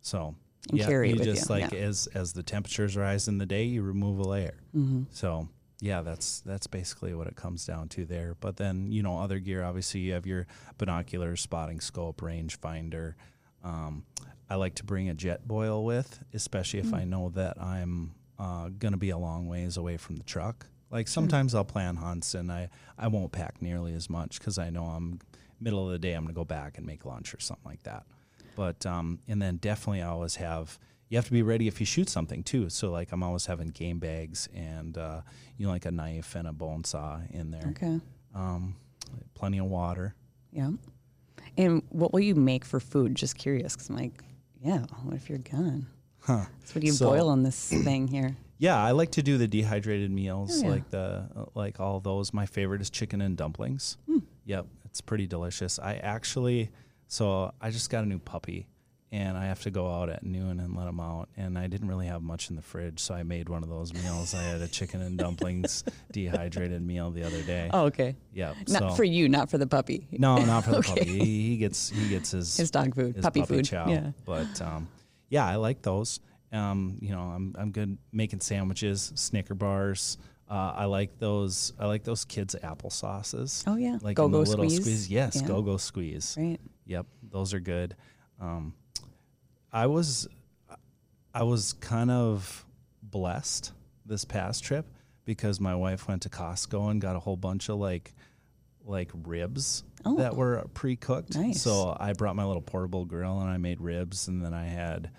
So 0.03 0.35
And 0.71 0.79
yeah, 0.79 0.87
carry 0.87 1.11
you 1.11 1.17
just 1.17 1.49
you, 1.49 1.55
like 1.55 1.73
yeah. 1.73 1.81
as 1.81 2.09
as 2.15 2.33
the 2.33 2.43
temperatures 2.43 2.97
rise 2.97 3.29
in 3.29 3.39
the 3.39 3.47
day, 3.47 3.65
you 3.65 3.83
remove 3.83 4.19
a 4.19 4.29
layer. 4.29 4.59
Mm-hmm. 4.75 5.05
So 5.11 5.49
yeah, 5.81 6.03
that's 6.03 6.41
that's 6.41 6.67
basically 6.67 7.15
what 7.15 7.27
it 7.27 7.37
comes 7.37 7.65
down 7.65 7.89
to 7.91 8.05
there. 8.05 8.37
But 8.41 8.57
then 8.57 8.91
you 8.91 9.03
know 9.03 9.19
other 9.19 9.39
gear, 9.39 9.63
obviously 9.63 10.01
you 10.01 10.13
have 10.13 10.27
your 10.27 10.47
binoculars, 10.79 11.41
spotting 11.41 11.81
scope, 11.81 12.21
range 12.23 12.59
finder. 12.59 13.17
Um, 13.63 14.05
I 14.49 14.57
like 14.57 14.75
to 14.77 14.85
bring 14.85 15.09
a 15.09 15.15
Jetboil 15.15 15.85
with, 15.85 16.23
especially 16.35 16.81
if 16.81 16.87
Mm. 16.87 16.95
I 16.95 17.05
know 17.05 17.29
that 17.31 17.61
I'm 17.63 18.15
uh, 18.39 18.69
going 18.71 18.93
to 18.93 18.99
be 18.99 19.11
a 19.11 19.19
long 19.19 19.47
ways 19.47 19.77
away 19.77 19.97
from 19.97 20.17
the 20.17 20.25
truck. 20.25 20.67
Like 20.91 21.07
sometimes 21.07 21.55
I'll 21.55 21.65
plan 21.65 21.97
hunts 21.97 22.35
and 22.35 22.51
I, 22.51 22.69
I 22.99 23.07
won't 23.07 23.31
pack 23.33 23.63
nearly 23.63 23.95
as 23.95 24.11
much 24.11 24.39
because 24.41 24.59
I 24.59 24.71
know 24.71 24.87
I'm 24.87 25.21
middle 25.61 25.87
of 25.87 25.93
the 25.93 25.99
day 25.99 26.15
I'm 26.15 26.23
going 26.23 26.35
to 26.35 26.39
go 26.39 26.45
back 26.45 26.79
and 26.79 26.87
make 26.87 27.05
lunch 27.05 27.35
or 27.35 27.41
something 27.41 27.65
like 27.69 27.83
that. 27.85 28.05
But 28.57 28.85
um, 28.87 29.21
and 29.29 29.41
then 29.41 29.57
definitely 29.57 30.03
I 30.03 30.09
always 30.09 30.37
have 30.37 30.79
you 31.09 31.17
have 31.19 31.25
to 31.27 31.33
be 31.33 31.43
ready 31.43 31.67
if 31.67 31.81
you 31.81 31.87
shoot 31.87 32.09
something 32.09 32.43
too. 32.43 32.69
So 32.71 32.91
like 32.91 33.13
I'm 33.13 33.23
always 33.23 33.47
having 33.47 33.69
game 33.69 33.99
bags 33.99 34.49
and 34.55 34.97
uh, 34.99 35.21
you 35.57 35.67
know 35.67 35.73
like 35.73 35.85
a 35.87 35.91
knife 35.91 36.35
and 36.35 36.47
a 36.49 36.53
bone 36.53 36.85
saw 36.85 37.21
in 37.31 37.51
there. 37.51 37.69
Okay. 37.71 38.01
Um, 38.35 38.77
plenty 39.35 39.59
of 39.59 39.67
water. 39.67 40.15
Yeah. 40.53 40.71
And 41.57 41.83
what 41.91 42.13
will 42.13 42.21
you 42.21 42.35
make 42.35 42.65
for 42.65 42.79
food? 42.81 43.15
Just 43.17 43.37
curious, 43.37 43.75
because 43.75 43.89
I'm 43.89 43.97
like, 43.97 44.23
yeah, 44.63 44.85
what 45.03 45.17
if 45.17 45.29
you're 45.29 45.39
gone? 45.39 45.87
Huh. 46.21 46.45
So 46.65 46.75
what 46.75 46.81
do 46.83 46.87
you 46.87 46.93
So- 46.93 47.09
boil 47.11 47.29
on 47.29 47.43
this 47.43 47.69
thing 47.85 48.07
here? 48.09 48.37
Yeah, 48.59 48.77
I 48.83 48.91
like 48.91 49.13
to 49.13 49.23
do 49.23 49.39
the 49.39 49.49
dehydrated 49.49 50.11
meals, 50.11 50.61
Oh, 50.61 50.65
yeah. 50.67 50.71
like 50.71 50.91
the 50.91 51.25
like 51.55 51.81
all 51.81 51.99
those. 51.99 52.33
My 52.35 52.45
favorite 52.47 52.83
is 52.83 52.91
chicken 52.91 53.21
and 53.23 53.37
dumplings. 53.37 53.97
Hmm. 54.07 54.19
Yep, 54.45 54.67
it's 54.91 55.01
pretty 55.01 55.27
delicious. 55.27 55.79
I 55.79 55.95
actually, 55.97 56.71
so 57.07 57.53
I 57.61 57.71
just 57.71 57.91
got 57.91 58.05
a 58.05 58.07
new 58.07 58.19
puppy, 58.19 58.67
and 59.13 59.37
I 59.37 59.47
have 59.47 59.61
to 59.63 59.71
go 59.71 59.89
out 59.93 60.09
at 60.09 60.23
noon 60.23 60.61
and 60.61 60.77
let 60.77 60.87
him 60.87 61.01
out. 61.01 61.29
And 61.37 61.59
I 61.59 61.67
didn't 61.67 61.89
really 61.89 62.07
have 62.07 62.23
much 62.23 62.51
in 62.51 62.57
the 62.57 62.63
fridge, 62.63 63.01
so 63.01 63.15
I 63.15 63.23
made 63.23 63.49
one 63.49 63.63
of 63.63 63.69
those 63.69 63.93
meals. 63.93 64.35
I 64.35 64.43
had 64.43 64.61
a 64.61 64.69
chicken 64.69 65.01
and 65.03 65.19
dumplings 65.19 65.83
dehydrated 66.13 66.81
meal 66.83 67.11
the 67.11 67.25
other 67.25 67.43
day. 67.43 67.71
Oh, 67.73 67.87
okay. 67.87 68.17
Yeah. 68.33 68.55
Not 68.69 68.79
so, 68.83 68.91
for 68.91 69.05
you, 69.05 69.29
not 69.29 69.51
for 69.51 69.59
the 69.59 69.67
puppy. 69.67 70.07
no, 70.13 70.45
not 70.45 70.65
for 70.65 70.71
the 70.71 70.77
Okay. 70.79 70.89
puppy. 70.89 71.05
He, 71.19 71.49
he 71.51 71.57
gets 71.57 71.89
he 71.91 72.09
gets 72.09 72.31
his 72.33 72.57
His 72.57 72.71
dog 72.71 72.95
food, 72.95 73.17
his 73.17 73.25
puppy, 73.25 73.43
food. 73.43 73.65
chow. 73.65 73.89
Yeah. 73.89 74.11
But 74.25 74.61
um, 74.63 74.89
yeah, 75.29 75.47
I 75.47 75.57
like 75.57 75.83
those. 75.83 76.21
Um, 76.53 76.99
you 77.01 77.11
know, 77.11 77.21
I'm 77.23 77.55
I'm 77.59 77.71
good 77.71 77.97
making 78.13 78.41
sandwiches, 78.41 79.13
Snicker 79.15 79.55
bars. 79.55 80.19
Uh, 80.51 80.75
I 80.77 80.85
like 80.87 81.19
those. 81.21 81.73
I 81.79 81.87
like 81.87 82.03
those 82.03 82.25
kids' 82.25 82.57
apple 82.61 82.91
sauces. 82.91 83.63
Oh, 83.69 83.77
yeah. 83.77 83.99
like 84.03 84.17
Go 84.17 84.27
in 84.27 84.33
the 84.33 84.43
Go 84.43 84.51
little 84.51 84.69
Squeeze? 84.69 85.09
Yes, 85.09 85.37
Yeah. 85.41 85.47
go 85.47 85.63
go 85.63 85.77
squeeze. 85.77 86.35
Right. 86.39 86.59
Yep, 86.87 87.07
those 87.31 87.55
are 87.55 87.61
good. 87.61 87.95
Um, 88.41 88.75
I 89.73 89.87
was 89.87 90.27
I 91.33 91.45
was 91.45 91.75
kind 91.75 92.11
of 92.11 92.67
blessed 93.03 93.73
this 94.05 94.25
past 94.25 94.65
trip 94.65 94.87
because 95.25 95.61
my 95.61 95.77
wife 95.77 96.09
went 96.09 96.23
to 96.23 96.29
Costco 96.29 96.91
and 96.91 97.01
got 97.01 97.15
a 97.15 97.21
whole 97.21 97.37
bunch 97.37 97.69
of 97.69 97.77
like 97.79 98.13
like 98.85 99.11
ribs 99.25 99.85
Oh. 100.05 100.17
that 100.17 100.35
were 100.35 100.67
pre-cooked. 100.75 101.37
Nice. 101.37 101.61
So 101.63 101.95
I 102.01 102.15
brought 102.15 102.35
my 102.35 102.45
little 102.45 102.63
portable 102.63 103.05
grill 103.05 103.39
and 103.41 103.51
I 103.51 103.59
made 103.59 103.81
ribs 103.83 104.27
and 104.29 104.43
then 104.45 104.55
I 104.55 104.65
had 104.65 105.11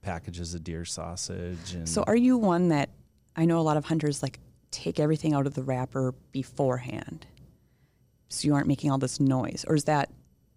packages 0.00 0.54
of 0.54 0.62
deer 0.64 0.84
sausage 0.86 1.74
and 1.74 1.86
So 1.88 2.04
are 2.06 2.16
you 2.16 2.38
one 2.38 2.68
that 2.68 2.88
I 3.36 3.44
know 3.44 3.58
a 3.58 3.62
lot 3.62 3.76
of 3.76 3.84
hunters 3.84 4.22
like 4.22 4.38
take 4.70 4.98
everything 5.00 5.34
out 5.34 5.46
of 5.46 5.54
the 5.54 5.62
wrapper 5.62 6.14
beforehand, 6.32 7.26
so 8.28 8.46
you 8.46 8.54
aren't 8.54 8.66
making 8.68 8.90
all 8.90 8.98
this 8.98 9.20
noise, 9.20 9.64
or 9.68 9.74
is 9.74 9.84
that 9.84 10.10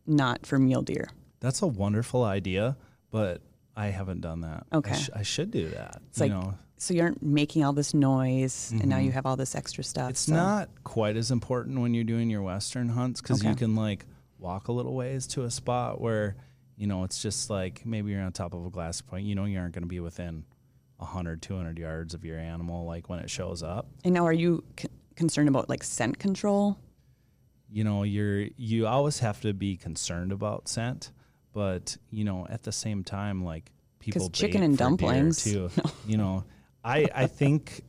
not 0.06 0.45
for 0.45 0.58
mule 0.60 0.82
deer? 0.82 1.10
that's 1.39 1.63
a 1.63 1.67
wonderful 1.67 2.24
idea, 2.24 2.78
but 3.10 3.41
I 3.76 3.88
haven't 3.88 4.21
done 4.21 4.41
that. 4.41 4.67
I 4.71 4.78
Okay. 4.78 4.93
sh- 4.93 5.10
I, 5.15 5.24
should 5.24 5.50
do 5.50 5.69
that. 5.69 6.00
It's 6.10 6.19
you 6.19 6.26
like 6.28 6.32
know, 6.32 6.54
so 6.78 6.93
you 6.93 7.02
aren't 7.02 7.24
making 7.24 7.63
all 7.63 7.74
this 7.74 7.95
noise, 7.95 8.69
and 8.71 8.86
now 8.86 9.00
you 9.00 9.12
have 9.12 9.26
all 9.26 9.36
this 9.36 9.56
extra 9.56 9.84
stuff. 9.84 10.04
Mm-hmm. 10.04 10.10
It's 10.12 10.19
so- 10.21 10.36
not 10.36 10.69
quite 10.84 11.17
as 11.17 11.32
important 11.32 11.80
when 11.80 11.95
you're 11.95 12.04
doing 12.04 12.30
your 12.30 12.43
western 12.43 12.89
hunts 12.89 13.21
because 13.21 13.43
you 13.43 13.56
can 13.56 13.76
like 13.76 14.06
walk 14.38 14.67
a 14.67 14.71
little 14.71 14.93
ways 14.93 15.26
to 15.28 15.43
a 15.43 15.50
spot 15.50 16.00
where 16.00 16.36
you 16.78 16.86
know 16.86 17.04
it's 17.06 17.21
just 17.24 17.50
like 17.50 17.84
maybe 17.88 18.12
you're 18.12 18.21
on 18.21 18.32
top 18.34 18.54
of 18.54 18.63
a 18.65 18.69
glass 18.69 19.02
point. 19.02 19.26
You 19.26 19.34
know 19.34 19.45
you 19.45 19.58
aren't 19.58 19.74
going 19.74 19.84
to 19.84 19.88
be 19.89 20.00
within 20.00 20.45
100, 21.01 21.41
200 21.41 21.77
yards 21.77 22.13
of 22.13 22.23
your 22.23 22.37
animal 22.37 22.85
like 22.85 23.09
when 23.09 23.19
it 23.19 23.29
shows 23.29 23.63
up. 23.63 23.87
And 24.03 24.13
now, 24.13 24.25
are 24.25 24.33
you 24.33 24.63
c- 24.79 24.87
concerned 25.15 25.49
about 25.49 25.67
like 25.69 25.83
scent 25.83 26.19
control? 26.19 26.77
You 27.73 27.83
know 27.85 28.03
you're 28.03 28.47
you 28.57 28.85
always 28.87 29.19
have 29.19 29.39
to 29.41 29.53
be 29.53 29.77
concerned 29.77 30.31
about 30.31 30.67
scent, 30.67 31.11
but 31.53 31.97
you 32.09 32.23
know 32.25 32.45
at 32.49 32.63
the 32.63 32.71
same 32.71 33.03
time 33.03 33.43
like 33.45 33.71
people 33.99 34.29
chicken 34.29 34.61
and 34.63 34.77
dumplings- 34.77 35.43
too. 35.43 35.69
You 36.07 36.17
know. 36.17 36.43
I, 36.83 37.07
I 37.13 37.27
think 37.27 37.81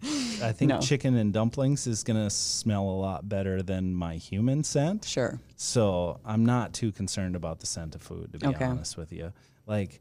I 0.42 0.52
think 0.52 0.68
No. 0.68 0.78
chicken 0.78 1.16
and 1.16 1.32
dumplings 1.32 1.86
is 1.86 2.04
gonna 2.04 2.28
smell 2.28 2.82
a 2.82 2.98
lot 3.00 3.26
better 3.26 3.62
than 3.62 3.94
my 3.94 4.16
human 4.16 4.64
scent. 4.64 5.06
Sure. 5.06 5.40
So 5.56 6.20
I'm 6.26 6.44
not 6.44 6.74
too 6.74 6.92
concerned 6.92 7.34
about 7.34 7.60
the 7.60 7.66
scent 7.66 7.94
of 7.94 8.02
food, 8.02 8.34
to 8.34 8.38
be 8.38 8.46
Okay. 8.48 8.66
honest 8.66 8.98
with 8.98 9.10
you. 9.10 9.32
Like, 9.66 10.00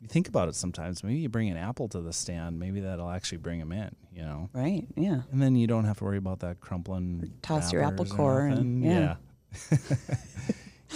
you 0.00 0.08
think 0.08 0.28
about 0.28 0.48
it 0.48 0.54
sometimes. 0.54 1.04
Maybe 1.04 1.18
you 1.20 1.28
bring 1.28 1.50
an 1.50 1.56
apple 1.56 1.88
to 1.88 2.00
the 2.00 2.12
stand. 2.12 2.58
Maybe 2.58 2.80
that'll 2.80 3.10
actually 3.10 3.38
bring 3.38 3.58
them 3.58 3.72
in. 3.72 3.94
You 4.14 4.22
know, 4.22 4.50
Right. 4.52 4.86
Yeah. 4.96 5.22
and 5.30 5.40
then 5.42 5.56
you 5.56 5.66
don't 5.66 5.84
have 5.84 5.98
to 5.98 6.04
worry 6.04 6.16
about 6.18 6.40
that 6.40 6.60
crumpling. 6.60 7.32
toss 7.42 7.72
your 7.72 7.82
apple 7.82 8.04
core 8.06 8.46
and- 8.46 8.82
yeah. 8.84 9.16
yeah. 9.70 9.76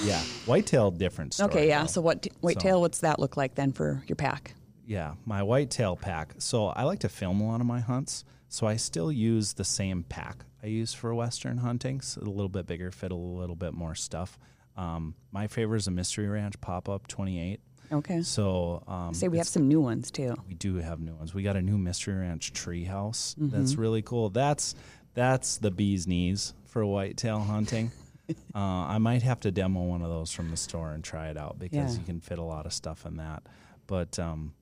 Yeah. 0.04 0.20
whitetail 0.46 0.90
different 0.90 1.34
story. 1.34 1.50
Okay. 1.50 1.68
Yeah. 1.68 1.82
though. 1.82 1.86
So 1.86 2.00
what 2.00 2.26
whitetail? 2.40 2.80
What's 2.80 3.00
that 3.00 3.20
look 3.20 3.36
like 3.36 3.54
then 3.54 3.72
for 3.72 4.02
your 4.08 4.16
pack? 4.16 4.54
Yeah, 4.86 5.14
my 5.24 5.42
whitetail 5.42 5.96
pack. 5.96 6.34
So 6.38 6.66
I 6.66 6.82
like 6.82 6.98
to 7.00 7.08
film 7.08 7.40
a 7.40 7.46
lot 7.46 7.60
of 7.60 7.66
my 7.66 7.80
hunts. 7.80 8.24
So 8.48 8.66
I 8.66 8.76
still 8.76 9.10
use 9.12 9.52
the 9.54 9.64
same 9.64 10.02
pack 10.04 10.44
I 10.62 10.66
use 10.66 10.92
for 10.94 11.14
Western 11.14 11.58
hunting. 11.58 12.00
So 12.00 12.20
a 12.20 12.24
little 12.24 12.48
bit 12.48 12.66
bigger, 12.66 12.90
fit 12.90 13.12
a 13.12 13.16
little 13.16 13.54
bit 13.56 13.72
more 13.72 13.94
stuff. 13.94 14.38
Um, 14.76 15.14
my 15.30 15.46
favorite 15.46 15.78
is 15.78 15.86
a 15.86 15.90
Mystery 15.92 16.26
Ranch 16.26 16.60
Pop 16.60 16.88
Up 16.88 17.06
28. 17.06 17.60
Okay. 17.92 18.22
So 18.22 18.82
um, 18.88 19.14
Say 19.14 19.28
we 19.28 19.38
have 19.38 19.46
some 19.48 19.68
new 19.68 19.80
ones 19.80 20.10
too. 20.10 20.34
we 20.48 20.54
do 20.54 20.76
have 20.76 21.00
new 21.00 21.14
ones. 21.14 21.34
We 21.34 21.42
got 21.42 21.56
a 21.56 21.62
new 21.62 21.78
Mystery 21.78 22.14
Ranch 22.14 22.52
treehouse 22.52 23.34
Mm-hmm. 23.36 23.48
that's 23.50 23.76
really 23.76 24.02
cool. 24.02 24.30
That's 24.30 24.74
that's 25.14 25.58
the 25.58 25.70
bee's 25.70 26.06
knees 26.06 26.54
for 26.66 26.84
whitetail 26.84 27.38
hunting. 27.40 27.92
uh, 28.54 28.58
I 28.58 28.98
might 28.98 29.22
have 29.22 29.40
to 29.40 29.50
demo 29.52 29.82
one 29.84 30.02
of 30.02 30.08
those 30.08 30.32
from 30.32 30.50
the 30.50 30.56
store 30.56 30.90
and 30.92 31.04
try 31.04 31.28
it 31.28 31.36
out 31.36 31.58
because 31.58 31.94
Yeah. 31.94 32.00
you 32.00 32.06
can 32.06 32.20
fit 32.20 32.38
a 32.38 32.42
lot 32.42 32.66
of 32.66 32.72
stuff 32.72 33.04
in 33.06 33.16
that. 33.18 33.42
But 33.86 34.18
um, 34.18 34.54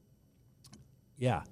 yeah, 1.17 1.43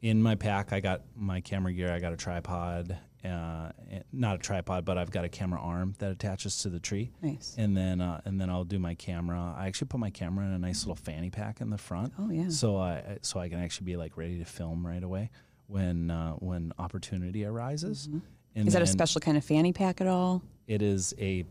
in 0.00 0.22
my 0.22 0.34
pack, 0.34 0.72
I 0.72 0.80
got 0.80 1.02
my 1.14 1.40
camera 1.40 1.72
gear. 1.72 1.92
I 1.92 1.98
got 2.00 2.12
a 2.12 2.16
tripod, 2.16 2.96
uh, 3.24 3.70
eh, 3.90 4.00
not 4.12 4.36
a 4.36 4.38
tripod, 4.38 4.84
but 4.84 4.96
I've 4.96 5.10
got 5.10 5.24
a 5.24 5.28
camera 5.28 5.60
arm 5.60 5.94
that 5.98 6.10
attaches 6.10 6.58
to 6.58 6.68
the 6.68 6.78
tree. 6.78 7.10
Nice. 7.22 7.54
And 7.58 7.76
then 7.76 8.00
uh, 8.00 8.20
and 8.24 8.40
then 8.40 8.50
I'll 8.50 8.64
do 8.64 8.78
my 8.78 8.94
camera. 8.94 9.54
I 9.56 9.66
actually 9.66 9.88
put 9.88 10.00
my 10.00 10.10
camera 10.10 10.46
in 10.46 10.52
a 10.52 10.58
nice 10.58 10.84
little 10.84 10.96
fanny 10.96 11.30
pack 11.30 11.60
in 11.60 11.70
the 11.70 11.78
front. 11.78 12.12
Oh, 12.18 12.30
yeah. 12.30 12.48
So 12.48 12.76
I 12.76 13.18
so 13.22 13.40
I 13.40 13.48
can 13.48 13.58
actually 13.58 13.86
be 13.86 13.96
like 13.96 14.16
ready 14.16 14.38
to 14.38 14.44
film 14.44 14.86
right 14.86 15.02
away 15.02 15.30
when 15.66 16.10
uh, 16.10 16.32
when 16.34 16.72
opportunity 16.78 17.44
arises. 17.44 18.08
Mm-hmm. 18.08 18.66
Is 18.66 18.72
that 18.72 18.82
a 18.82 18.86
special 18.86 19.20
kind 19.20 19.36
of 19.36 19.44
fanny 19.44 19.72
pack 19.72 20.00
at 20.00 20.06
all? 20.06 20.42
It 20.66 20.82
is 20.82 21.14
a 21.18 21.44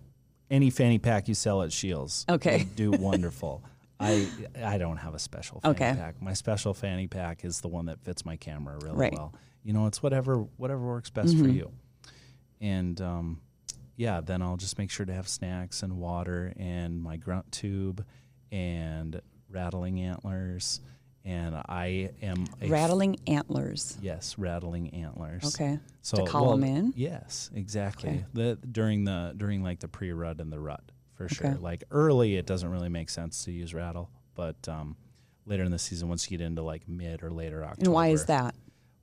any 0.50 0.70
fanny 0.70 1.00
pack 1.00 1.28
you 1.28 1.34
sell 1.34 1.62
at 1.62 1.72
Shields. 1.72 2.26
Okay. 2.30 2.68
do 2.76 2.92
wonderful. 3.00 3.62
I 4.00 4.28
I 4.64 4.78
don't 4.78 4.98
have 4.98 5.16
a 5.16 5.20
special 5.20 5.60
fanny 5.62 5.76
Okay. 5.76 5.94
pack. 5.96 6.22
My 6.22 6.34
special 6.34 6.74
fanny 6.74 7.08
pack 7.08 7.44
is 7.44 7.62
the 7.62 7.68
one 7.68 7.86
that 7.88 8.00
fits 8.02 8.26
my 8.26 8.36
camera 8.36 8.78
really 8.82 8.96
Right. 8.98 9.14
well. 9.14 9.34
You 9.64 9.74
know, 9.74 9.88
it's 9.88 10.02
whatever 10.04 10.46
whatever 10.58 10.82
works 10.86 11.10
best 11.10 11.34
Mm-hmm. 11.36 11.44
for 11.44 11.50
you. 11.50 11.72
And 12.62 13.00
um, 13.02 13.42
yeah, 13.96 14.22
then 14.22 14.42
I'll 14.42 14.58
just 14.58 14.78
make 14.78 14.90
sure 14.92 15.06
to 15.06 15.14
have 15.14 15.28
snacks 15.28 15.84
and 15.84 15.98
water 15.98 16.54
and 16.58 17.02
my 17.02 17.18
grunt 17.18 17.52
tube 17.52 18.06
and 18.52 19.22
rattling 19.50 20.00
antlers. 20.00 20.82
And 21.26 21.56
I 21.68 22.12
am 22.22 22.46
a 22.62 22.70
Rattling 22.70 23.18
antlers. 23.28 23.98
Yes, 24.02 24.38
rattling 24.38 24.94
antlers. 24.94 25.44
Okay. 25.44 25.78
So 26.02 26.18
To 26.18 26.24
call 26.24 26.52
them 26.52 26.64
in? 26.64 26.94
Yes, 26.96 27.50
exactly. 27.54 28.10
Okay. 28.12 28.26
The 28.34 28.56
during 28.72 29.04
the 29.04 29.34
during 29.36 29.62
like 29.62 29.82
the 29.82 29.90
pre 29.90 30.12
rut 30.14 30.40
and 30.40 30.54
the 30.54 30.60
rut 30.60 30.90
for 31.18 31.28
sure. 31.28 31.58
Like 31.60 31.84
early, 31.92 32.36
it 32.36 32.46
doesn't 32.46 32.70
really 32.70 32.90
make 32.90 33.10
sense 33.10 33.44
to 33.46 33.52
use 33.52 33.74
rattle, 33.74 34.10
but 34.36 34.68
um, 34.70 34.96
later 35.46 35.64
in 35.64 35.72
the 35.72 35.80
season, 35.80 36.10
once 36.10 36.30
you 36.30 36.38
get 36.38 36.46
into 36.46 36.62
like 36.62 36.88
mid 36.88 37.24
or 37.24 37.32
later 37.32 37.64
October. 37.64 37.86
And 37.86 37.94
why 37.94 38.08
is 38.08 38.26
that? 38.26 38.56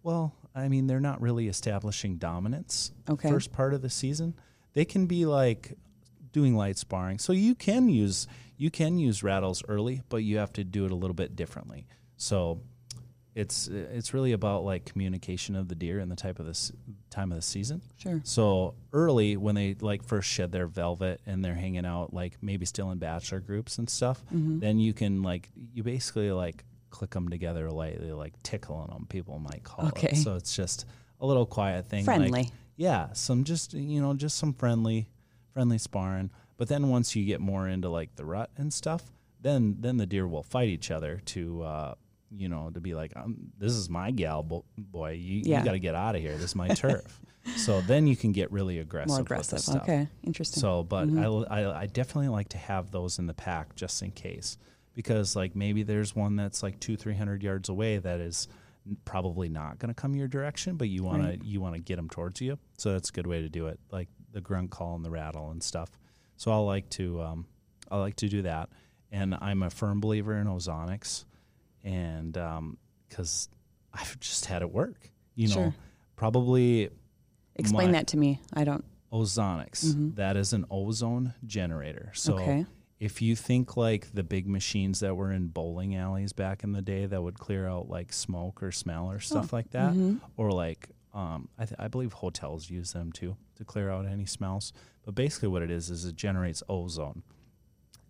Well, 0.03 0.35
I 0.55 0.69
mean, 0.69 0.87
they're 0.87 1.01
not 1.01 1.21
really 1.21 1.49
establishing 1.49 2.17
dominance. 2.17 2.93
Okay. 3.09 3.29
First 3.29 3.53
part 3.53 3.75
of 3.75 3.83
the 3.83 3.91
season, 3.91 4.35
they 4.75 4.85
can 4.85 5.07
be 5.07 5.27
like 5.27 5.77
doing 6.33 6.55
light 6.55 6.79
sparring. 6.79 7.19
So 7.19 7.33
you 7.33 7.55
can 7.55 7.89
use 7.89 8.29
you 8.57 8.71
can 8.71 8.99
use 8.99 9.23
rattles 9.23 9.63
early, 9.69 10.03
but 10.09 10.19
you 10.19 10.39
have 10.39 10.53
to 10.53 10.65
do 10.65 10.85
it 10.85 10.93
a 10.93 10.95
little 10.95 11.15
bit 11.15 11.35
differently. 11.35 11.87
So 12.17 12.61
it's 13.35 13.67
it's 13.69 14.15
really 14.15 14.33
about 14.33 14.65
like 14.65 14.85
communication 14.85 15.57
of 15.57 15.67
the 15.69 15.75
deer 15.75 15.99
and 15.99 16.11
the 16.11 16.17
type 16.17 16.39
of 16.39 16.47
this 16.47 16.71
time 17.11 17.33
of 17.33 17.37
the 17.37 17.43
season. 17.43 17.83
Sure. 17.97 18.21
So 18.25 18.75
early 18.93 19.37
when 19.37 19.55
they 19.57 19.75
like 19.81 20.05
first 20.05 20.29
shed 20.31 20.53
their 20.53 20.67
velvet 20.69 21.21
and 21.27 21.45
they're 21.45 21.55
hanging 21.55 21.85
out 21.85 22.15
like 22.15 22.35
maybe 22.41 22.65
still 22.65 22.91
in 22.93 22.99
bachelor 22.99 23.41
groups 23.41 23.79
and 23.79 23.91
stuff, 23.91 24.25
Mm-hmm. 24.33 24.61
then 24.61 24.79
you 24.79 24.93
can 24.93 25.23
like 25.23 25.51
you 25.73 25.83
basically 25.83 26.31
like 26.31 26.65
click 26.91 27.11
them 27.11 27.29
together 27.29 27.71
lightly, 27.73 28.13
like 28.13 28.41
tickling 28.45 28.87
them. 28.89 29.07
People 29.09 29.41
might 29.41 29.65
call 29.65 29.89
Okay. 29.89 30.11
it. 30.13 30.17
So 30.17 30.37
it's 30.37 30.55
just 30.55 30.87
a 31.21 31.27
little 31.27 31.47
quiet 31.47 31.87
thing. 31.89 32.05
like- 32.07 32.17
Friendly. 32.19 32.51
yeah, 32.77 33.13
some 33.15 33.43
just 33.43 33.75
you 33.75 34.01
know 34.01 34.15
just 34.15 34.39
some 34.39 34.53
friendly, 34.53 35.09
friendly 35.53 35.79
sparring. 35.79 36.31
But 36.57 36.69
then 36.69 36.89
once 36.89 37.17
you 37.17 37.25
get 37.25 37.41
more 37.41 37.67
into 37.69 37.89
like 37.89 38.15
the 38.15 38.25
rut 38.25 38.51
and 38.57 38.73
stuff, 38.73 39.03
then 39.41 39.79
then 39.81 39.97
the 39.97 40.07
deer 40.07 40.29
will 40.29 40.45
fight 40.45 40.69
each 40.69 40.93
other 40.93 41.21
to. 41.27 41.63
Uh, 41.63 41.95
you 42.37 42.49
know, 42.49 42.71
to 42.71 42.81
be 42.81 42.95
like, 42.95 43.13
um, 43.17 43.37
this 43.59 43.73
is 43.73 43.89
my 43.89 44.11
gal, 44.11 44.43
bo- 44.43 44.65
boy. 44.77 45.13
You, 45.13 45.43
Yeah. 45.45 45.59
you 45.61 45.65
got 45.65 45.73
to 45.73 45.79
get 45.79 45.95
out 45.95 46.15
of 46.17 46.21
here. 46.23 46.33
This 46.35 46.51
is 46.51 46.57
my 46.57 46.69
turf. 46.75 47.21
so 47.57 47.81
then 47.83 48.07
you 48.07 48.17
can 48.17 48.33
get 48.33 48.51
really 48.53 48.79
aggressive. 48.79 49.09
More 49.11 49.21
aggressive. 49.21 49.61
stuff. 49.61 49.83
Okay. 49.83 50.09
Interesting. 50.25 50.61
So, 50.61 50.83
but 50.83 51.09
I, 51.11 51.25
I, 51.27 51.81
I 51.83 51.87
definitely 51.87 52.29
like 52.29 52.49
to 52.51 52.59
have 52.59 52.91
those 52.91 53.19
in 53.19 53.27
the 53.27 53.35
pack 53.35 53.75
just 53.77 54.03
in 54.03 54.11
case, 54.13 54.57
because 54.95 55.37
like 55.37 55.55
maybe 55.55 55.83
there's 55.83 56.15
one 56.17 56.37
that's 56.37 56.63
like 56.63 56.81
two, 56.81 56.97
three 56.97 57.15
hundred 57.15 57.43
yards 57.43 57.69
away 57.69 57.99
that 57.99 58.21
is 58.21 58.49
probably 59.05 59.49
not 59.49 59.79
going 59.79 59.89
to 59.89 59.95
come 59.95 60.15
your 60.15 60.29
direction, 60.29 60.77
but 60.77 60.89
you 60.89 61.03
want 61.03 61.23
Right. 61.23 61.41
to 61.41 61.47
you 61.47 61.61
want 61.61 61.75
to 61.75 61.81
get 61.81 61.97
them 61.97 62.09
towards 62.09 62.41
you. 62.41 62.59
So 62.79 62.93
that's 62.93 63.11
a 63.11 63.13
good 63.13 63.27
way 63.27 63.41
to 63.43 63.49
do 63.49 63.67
it, 63.69 63.79
like 63.91 64.09
the 64.33 64.41
grunt 64.41 64.71
call 64.71 64.95
and 64.97 65.05
the 65.05 65.11
rattle 65.11 65.51
and 65.51 65.63
stuff. 65.63 65.91
So 66.37 66.51
I 66.51 66.57
like 66.57 66.91
to 66.91 67.23
um, 67.23 67.47
I 67.91 67.99
like 67.99 68.17
to 68.17 68.29
do 68.29 68.43
that, 68.43 68.69
and 69.13 69.35
I'm 69.41 69.63
a 69.63 69.71
firm 69.71 70.01
believer 70.01 70.37
in 70.37 70.47
ozonics, 70.47 71.25
and 71.85 72.37
um, 72.39 72.79
because 73.09 73.49
I've 73.93 74.19
just 74.21 74.47
had 74.47 74.63
it 74.63 74.73
work. 74.73 75.11
You 75.35 75.49
know, 75.49 75.55
Sure. 75.55 75.75
probably 76.17 76.91
Explain 77.57 77.93
that 77.93 78.09
to 78.09 78.17
me. 78.17 78.41
I 78.53 78.65
don't. 78.65 78.85
ozonics. 79.13 79.85
Mm-hmm. 79.85 80.15
That 80.15 80.37
is 80.37 80.53
an 80.53 80.65
ozone 80.71 81.35
generator. 81.47 82.11
So 82.15 82.35
Okay. 82.35 82.67
if 82.99 83.23
you 83.23 83.37
think 83.37 83.77
like 83.77 84.13
the 84.13 84.25
big 84.25 84.49
machines 84.49 85.01
that 85.01 85.15
were 85.17 85.31
in 85.31 85.49
bowling 85.49 85.95
alleys 85.95 86.33
back 86.33 86.65
in 86.65 86.73
the 86.73 86.83
day 86.83 87.07
that 87.07 87.23
would 87.23 87.39
clear 87.39 87.69
out 87.69 87.89
like 87.89 88.13
smoke 88.13 88.61
or 88.63 88.73
smell 88.73 89.09
or 89.11 89.21
stuff 89.21 89.51
oh, 89.53 89.57
like 89.57 89.71
that, 89.71 89.93
mm-hmm. 89.93 90.17
or 90.37 90.51
like 90.51 90.91
um, 91.13 91.49
I, 91.57 91.65
th- 91.65 91.79
I 91.79 91.87
believe 91.87 92.13
hotels 92.13 92.69
use 92.69 92.93
them 92.93 93.13
too 93.13 93.37
to 93.57 93.65
clear 93.65 93.89
out 93.89 94.05
any 94.05 94.27
smells. 94.27 94.73
But 95.05 95.15
basically, 95.15 95.49
what 95.49 95.63
it 95.63 95.71
is 95.71 95.91
is 95.91 96.05
it 96.05 96.17
generates 96.17 96.61
ozone. 96.69 97.23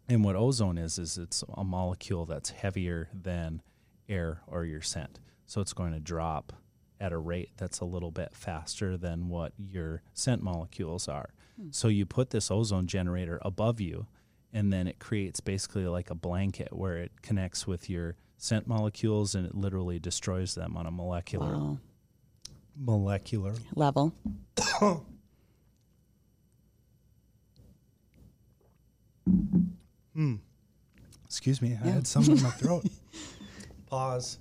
And 0.09 0.23
what 0.23 0.37
ozone 0.37 0.77
is 0.79 0.99
is 0.99 1.17
it's 1.17 1.43
a 1.57 1.64
molecule 1.64 2.27
that's 2.27 2.51
heavier 2.51 3.09
than 3.14 3.62
air 4.09 4.43
or 4.47 4.64
your 4.64 4.83
scent. 4.83 5.19
So 5.47 5.61
it's 5.61 5.73
going 5.73 5.93
to 5.93 6.01
drop 6.01 6.53
at 7.01 7.12
a 7.12 7.19
rate 7.19 7.51
that's 7.57 7.81
a 7.81 7.85
little 7.85 8.11
bit 8.11 8.35
faster 8.35 8.97
than 8.97 9.29
what 9.29 9.53
your 9.59 10.03
scent 10.12 10.43
molecules 10.43 11.09
are. 11.09 11.31
Hmm. 11.61 11.69
So 11.71 11.88
you 11.88 12.07
put 12.07 12.31
this 12.31 12.51
ozone 12.51 12.87
generator 12.87 13.38
above 13.43 13.81
you 13.81 14.07
and 14.53 14.73
then 14.73 14.87
it 14.87 14.99
creates 14.99 15.40
basically 15.40 15.87
like 15.87 16.11
a 16.11 16.14
blanket 16.14 16.73
where 16.73 16.99
it 16.99 17.23
connects 17.23 17.67
with 17.67 17.90
your 17.90 18.17
scent 18.37 18.67
molecules 18.67 19.35
and 19.35 19.47
it 19.47 19.55
literally 19.55 19.99
destroys 19.99 20.55
them 20.55 20.77
on 20.77 20.87
a 20.87 20.90
molecular 20.90 21.57
Wow. 21.57 21.79
molecular 22.79 23.55
Level. 23.75 24.14
Excuse 31.24 31.61
me, 31.61 31.77
I 31.83 31.88
had 31.88 32.07
something 32.07 32.37
in 32.37 32.42
my 32.42 32.50
throat. 32.50 32.87
Pause. 33.87 34.38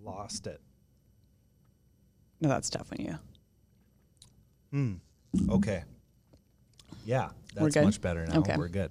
Lost 0.00 0.46
it. 0.46 0.60
No, 2.40 2.48
that's 2.48 2.70
tough 2.70 2.90
when 2.90 3.06
you. 3.06 3.18
Hmm. 4.70 4.94
Okay. 5.50 5.84
Yeah, 7.04 7.30
that's 7.54 7.76
much 7.76 8.00
better 8.00 8.26
now. 8.26 8.38
Okay. 8.40 8.56
We're 8.56 8.68
good. 8.68 8.90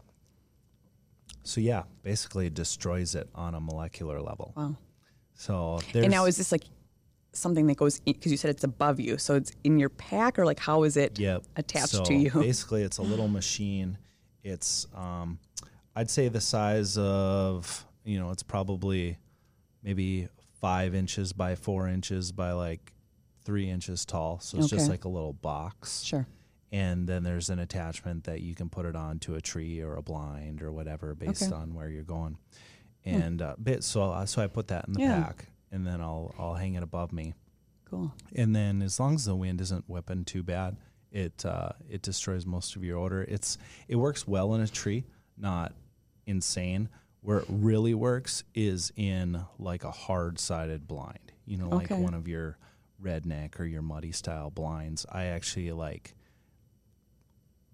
So 1.43 1.61
yeah, 1.61 1.83
basically 2.03 2.47
it 2.47 2.53
destroys 2.53 3.15
it 3.15 3.29
on 3.33 3.55
a 3.55 3.59
molecular 3.59 4.21
level. 4.21 4.53
Wow. 4.55 4.75
So 5.33 5.79
there's 5.93 6.03
And 6.03 6.11
now 6.11 6.25
is 6.25 6.37
this 6.37 6.51
like 6.51 6.63
something 7.37 7.67
that 7.67 7.77
goes 7.77 7.99
because 7.99 8.31
you 8.31 8.37
said 8.37 8.51
it's 8.51 8.63
above 8.63 8.99
you, 8.99 9.17
so 9.17 9.35
it's 9.35 9.51
in 9.63 9.77
your 9.79 9.89
pack, 9.89 10.37
or 10.39 10.45
like 10.45 10.59
how 10.59 10.83
is 10.83 10.97
it 10.97 11.17
Yep. 11.19 11.43
attached 11.55 11.89
So 11.89 12.03
to 12.05 12.13
you? 12.13 12.31
Basically, 12.41 12.83
it's 12.83 12.97
a 12.97 13.03
little 13.03 13.27
machine. 13.27 13.97
It's, 14.43 14.87
um, 14.95 15.39
I'd 15.95 16.09
say 16.09 16.27
the 16.29 16.41
size 16.41 16.97
of, 16.97 17.85
you 18.03 18.19
know, 18.19 18.31
it's 18.31 18.43
probably 18.43 19.17
maybe 19.83 20.27
five 20.61 20.95
inches 20.95 21.33
by 21.33 21.55
four 21.55 21.87
inches 21.87 22.31
by 22.31 22.51
like 22.53 22.93
three 23.43 23.69
inches 23.69 24.05
tall. 24.05 24.39
So 24.39 24.57
it's 24.57 24.69
just 24.69 24.89
like 24.89 25.05
a 25.05 25.09
little 25.09 25.33
box. 25.33 26.03
Sure. 26.03 26.25
And 26.71 27.07
then 27.07 27.23
there's 27.23 27.49
an 27.49 27.59
attachment 27.59 28.25
that 28.25 28.41
you 28.41 28.53
can 28.55 28.69
put 28.69 28.85
it 28.85 28.95
onto 28.95 29.35
a 29.35 29.41
tree 29.41 29.81
or 29.81 29.95
a 29.95 30.01
blind 30.01 30.61
or 30.61 30.71
whatever 30.71 31.15
based 31.15 31.43
Okay. 31.43 31.55
on 31.55 31.73
where 31.73 31.89
you're 31.89 32.03
going. 32.03 32.37
And 33.05 33.41
uh, 33.41 33.55
bit 33.61 33.83
so 33.85 34.03
uh, 34.11 34.25
so 34.25 34.41
I 34.41 34.47
put 34.47 34.67
that 34.67 34.85
in 34.87 34.93
the 34.93 34.99
Yeah. 34.99 35.23
pack, 35.23 35.45
and 35.71 35.85
then 35.85 36.01
I'll 36.01 36.33
I'll 36.37 36.55
hang 36.55 36.75
it 36.75 36.83
above 36.83 37.11
me. 37.11 37.33
Cool. 37.89 38.13
And 38.35 38.55
then 38.55 38.81
as 38.81 38.99
long 38.99 39.15
as 39.15 39.25
the 39.25 39.35
wind 39.35 39.61
isn't 39.61 39.85
whipping 39.87 40.25
too 40.25 40.43
bad, 40.43 40.77
it 41.11 41.45
uh, 41.45 41.69
it 41.89 42.01
destroys 42.01 42.45
most 42.45 42.75
of 42.75 42.83
your 42.83 42.97
odor. 42.97 43.23
It's 43.23 43.57
it 43.87 43.95
works 43.95 44.27
well 44.27 44.53
in 44.55 44.61
a 44.61 44.67
tree, 44.67 45.05
not 45.37 45.73
insane. 46.25 46.89
Where 47.21 47.39
it 47.39 47.45
really 47.49 47.93
works 47.93 48.43
is 48.53 48.91
in 48.95 49.43
like 49.59 49.83
a 49.83 49.91
hard 49.91 50.39
sided 50.39 50.87
blind. 50.87 51.31
You 51.45 51.57
know, 51.57 51.69
like 51.69 51.91
Okay. 51.91 52.01
one 52.01 52.13
of 52.13 52.27
your 52.27 52.57
redneck 53.03 53.59
or 53.59 53.65
your 53.65 53.81
muddy 53.81 54.11
style 54.11 54.49
blinds. 54.49 55.05
I 55.11 55.25
actually 55.25 55.71
like 55.71 56.13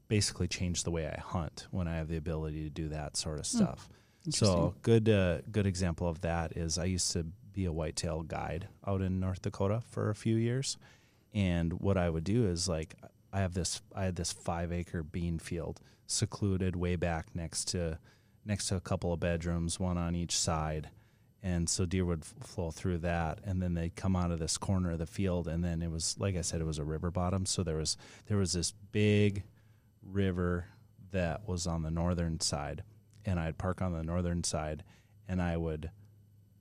basically 0.08 0.48
change 0.48 0.84
the 0.84 0.92
way 0.92 1.08
I 1.08 1.20
hunt 1.20 1.68
when 1.72 1.88
I 1.88 1.96
have 1.96 2.08
the 2.08 2.18
ability 2.18 2.64
to 2.64 2.70
do 2.70 2.90
that 2.90 3.18
sort 3.18 3.40
of 3.40 3.46
stuff. 3.46 3.90
So 4.30 4.76
good 4.82 5.10
uh, 5.10 5.40
good 5.52 5.66
example 5.68 6.08
of 6.08 6.22
that 6.22 6.56
is 6.56 6.78
I 6.78 6.86
used 6.86 7.12
to 7.14 7.26
be 7.54 7.66
a 7.66 7.72
whitetail 7.72 8.24
guide 8.24 8.68
out 8.86 9.02
in 9.02 9.20
North 9.20 9.42
Dakota 9.42 9.82
for 9.90 10.10
a 10.10 10.16
few 10.16 10.36
years, 10.36 10.78
and 11.34 11.74
what 11.74 11.98
I 11.98 12.10
would 12.10 12.24
do 12.24 12.46
is 12.46 12.68
like 12.68 12.96
I 13.32 13.40
have 13.40 13.54
this 13.54 13.82
I 13.96 14.04
had 14.04 14.16
this 14.16 14.32
five 14.32 14.72
acre 14.72 15.04
bean 15.04 15.40
field 15.40 15.82
secluded 16.06 16.76
way 16.76 16.96
back 16.96 17.28
next 17.34 17.66
to 17.70 17.98
next 18.46 18.68
to 18.68 18.76
a 18.76 18.82
couple 18.82 19.14
of 19.14 19.20
bedrooms, 19.20 19.80
one 19.80 19.98
on 19.98 20.16
each 20.16 20.38
side. 20.38 20.90
And 21.42 21.68
so 21.68 21.86
deer 21.86 22.06
would 22.06 22.22
f- 22.22 22.48
flow 22.48 22.72
through 22.72 23.00
that, 23.00 23.40
and 23.44 23.62
then 23.62 23.74
they'd 23.74 23.98
come 23.98 24.16
out 24.16 24.32
of 24.32 24.40
this 24.40 24.58
corner 24.58 24.92
of 24.92 25.00
the 25.00 25.06
field, 25.06 25.48
and 25.48 25.62
then 25.62 25.82
it 25.82 25.92
was 25.92 26.16
like 26.20 26.38
I 26.38 26.42
said, 26.42 26.62
it 26.62 26.66
was 26.66 26.80
a 26.80 26.86
river 26.86 27.12
bottom. 27.12 27.46
So 27.46 27.64
there 27.64 27.78
was 27.78 27.98
there 28.28 28.38
was 28.38 28.54
this 28.54 28.74
big 28.92 29.44
river 30.02 30.68
that 31.12 31.48
was 31.48 31.68
on 31.68 31.84
the 31.84 31.92
northern 31.92 32.40
side, 32.40 32.84
and 33.26 33.40
I'd 33.40 33.58
park 33.58 33.82
on 33.82 33.94
the 33.94 34.04
northern 34.04 34.44
side, 34.44 34.84
and 35.28 35.42
I 35.42 35.58
would 35.58 35.90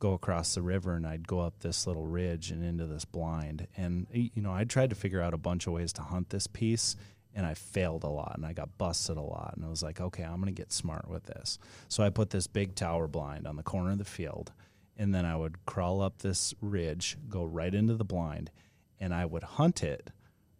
go 0.02 0.14
across 0.14 0.56
the 0.56 0.62
river, 0.62 0.96
and 0.96 1.06
I'd 1.06 1.28
go 1.28 1.38
up 1.38 1.60
this 1.60 1.86
little 1.86 2.08
ridge 2.08 2.50
and 2.50 2.64
into 2.64 2.86
this 2.86 3.04
blind, 3.04 3.68
and 3.76 4.08
you 4.10 4.42
know 4.42 4.52
I 4.52 4.64
tried 4.64 4.90
to 4.90 4.96
figure 4.96 5.22
out 5.22 5.32
a 5.32 5.38
bunch 5.38 5.68
of 5.68 5.72
ways 5.72 5.92
to 5.92 6.02
hunt 6.02 6.30
this 6.30 6.48
piece, 6.48 6.96
and 7.32 7.46
I 7.46 7.54
failed 7.54 8.02
a 8.02 8.08
lot, 8.08 8.32
and 8.34 8.44
I 8.44 8.52
got 8.52 8.76
busted 8.78 9.16
a 9.16 9.22
lot, 9.22 9.54
and 9.54 9.64
I 9.64 9.68
was 9.68 9.80
like, 9.80 10.00
okay, 10.00 10.24
I'm 10.24 10.40
gonna 10.40 10.50
get 10.50 10.72
smart 10.72 11.08
with 11.08 11.22
this. 11.26 11.56
So 11.86 12.02
I 12.02 12.10
put 12.10 12.30
this 12.30 12.48
big 12.48 12.74
tower 12.74 13.06
blind 13.06 13.46
on 13.46 13.54
the 13.54 13.62
corner 13.62 13.92
of 13.92 13.98
the 13.98 14.04
field, 14.04 14.50
and 14.96 15.14
then 15.14 15.24
I 15.24 15.36
would 15.36 15.64
crawl 15.66 16.02
up 16.02 16.18
this 16.18 16.52
ridge, 16.60 17.16
go 17.28 17.44
right 17.44 17.72
into 17.72 17.94
the 17.94 18.04
blind, 18.04 18.50
and 18.98 19.14
I 19.14 19.24
would 19.24 19.44
hunt 19.44 19.84
it 19.84 20.10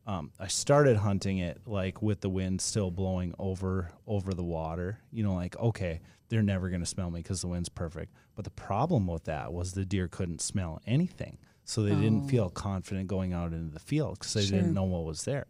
um, 0.07 0.33
I 0.39 0.49
started 0.49 0.97
hunting 0.97 1.39
it 1.39 1.61
like 1.65 2.03
with 2.03 2.21
the 2.21 2.29
wind 2.29 2.61
still 2.61 2.91
blowing 2.91 3.35
over 3.39 3.91
over 4.07 4.35
the 4.35 4.43
water. 4.43 4.99
You 5.13 5.23
know, 5.23 5.35
like 5.35 5.57
okay, 5.57 6.01
they're 6.29 6.43
never 6.43 6.71
going 6.71 6.81
to 6.81 6.87
smell 6.87 7.11
me 7.11 7.21
because 7.21 7.41
the 7.41 7.49
wind's 7.49 7.69
perfect. 7.69 8.13
But 8.35 8.45
the 8.45 8.51
problem 8.51 9.07
with 9.07 9.25
that 9.25 9.53
was 9.53 9.73
the 9.73 9.85
deer 9.85 10.09
couldn't 10.09 10.41
smell 10.41 10.81
anything, 10.87 11.39
so 11.65 11.83
they 11.83 11.95
didn't 11.95 12.25
oh. 12.25 12.29
feel 12.29 12.51
confident 12.51 13.07
going 13.09 13.33
out 13.33 13.53
into 13.53 13.73
the 13.73 13.81
field 13.81 14.19
because 14.19 14.33
they 14.35 14.41
Oh. 14.41 14.45
Sure. 14.45 14.59
didn't 14.59 14.75
know 14.75 14.85
what 14.85 15.05
was 15.05 15.25
there. 15.25 15.47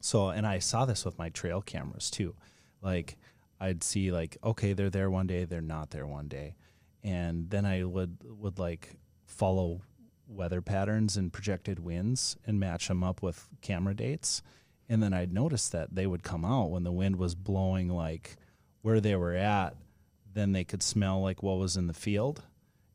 So, 0.00 0.30
and 0.30 0.46
I 0.46 0.58
saw 0.58 0.84
this 0.84 1.04
with 1.04 1.18
my 1.18 1.28
trail 1.28 1.60
cameras 1.62 2.10
too. 2.10 2.34
Like, 2.80 3.16
I'd 3.60 3.84
see 3.84 4.10
like, 4.10 4.36
okay, 4.42 4.72
they're 4.72 4.90
there 4.90 5.10
one 5.10 5.26
day, 5.26 5.44
they're 5.44 5.60
not 5.60 5.90
there 5.90 6.06
one 6.06 6.26
day, 6.28 6.56
and 7.04 7.48
then 7.50 7.64
I 7.64 7.84
would 7.84 8.18
would 8.24 8.58
like 8.58 8.96
follow 9.26 9.82
weather 10.26 10.60
patterns 10.62 11.16
and 11.16 11.32
projected 11.32 11.78
winds 11.78 12.36
and 12.46 12.58
match 12.58 12.88
them 12.88 13.04
up 13.04 13.22
with 13.22 13.48
camera 13.60 13.94
dates, 13.94 14.42
and 14.88 15.02
then 15.02 15.12
I'd 15.12 15.32
notice 15.32 15.68
that 15.68 15.94
they 15.94 16.06
would 16.06 16.22
come 16.24 16.44
out 16.44 16.70
when 16.70 16.82
the 16.84 16.90
wind 16.92 17.16
was 17.16 17.34
blowing 17.36 17.88
like 17.88 18.36
where 18.80 19.00
they 19.00 19.14
were 19.14 19.34
at. 19.34 19.76
Then 20.34 20.52
they 20.52 20.64
could 20.64 20.82
smell 20.82 21.20
like 21.20 21.42
what 21.42 21.58
was 21.58 21.76
in 21.76 21.86
the 21.86 21.94
field, 21.94 22.42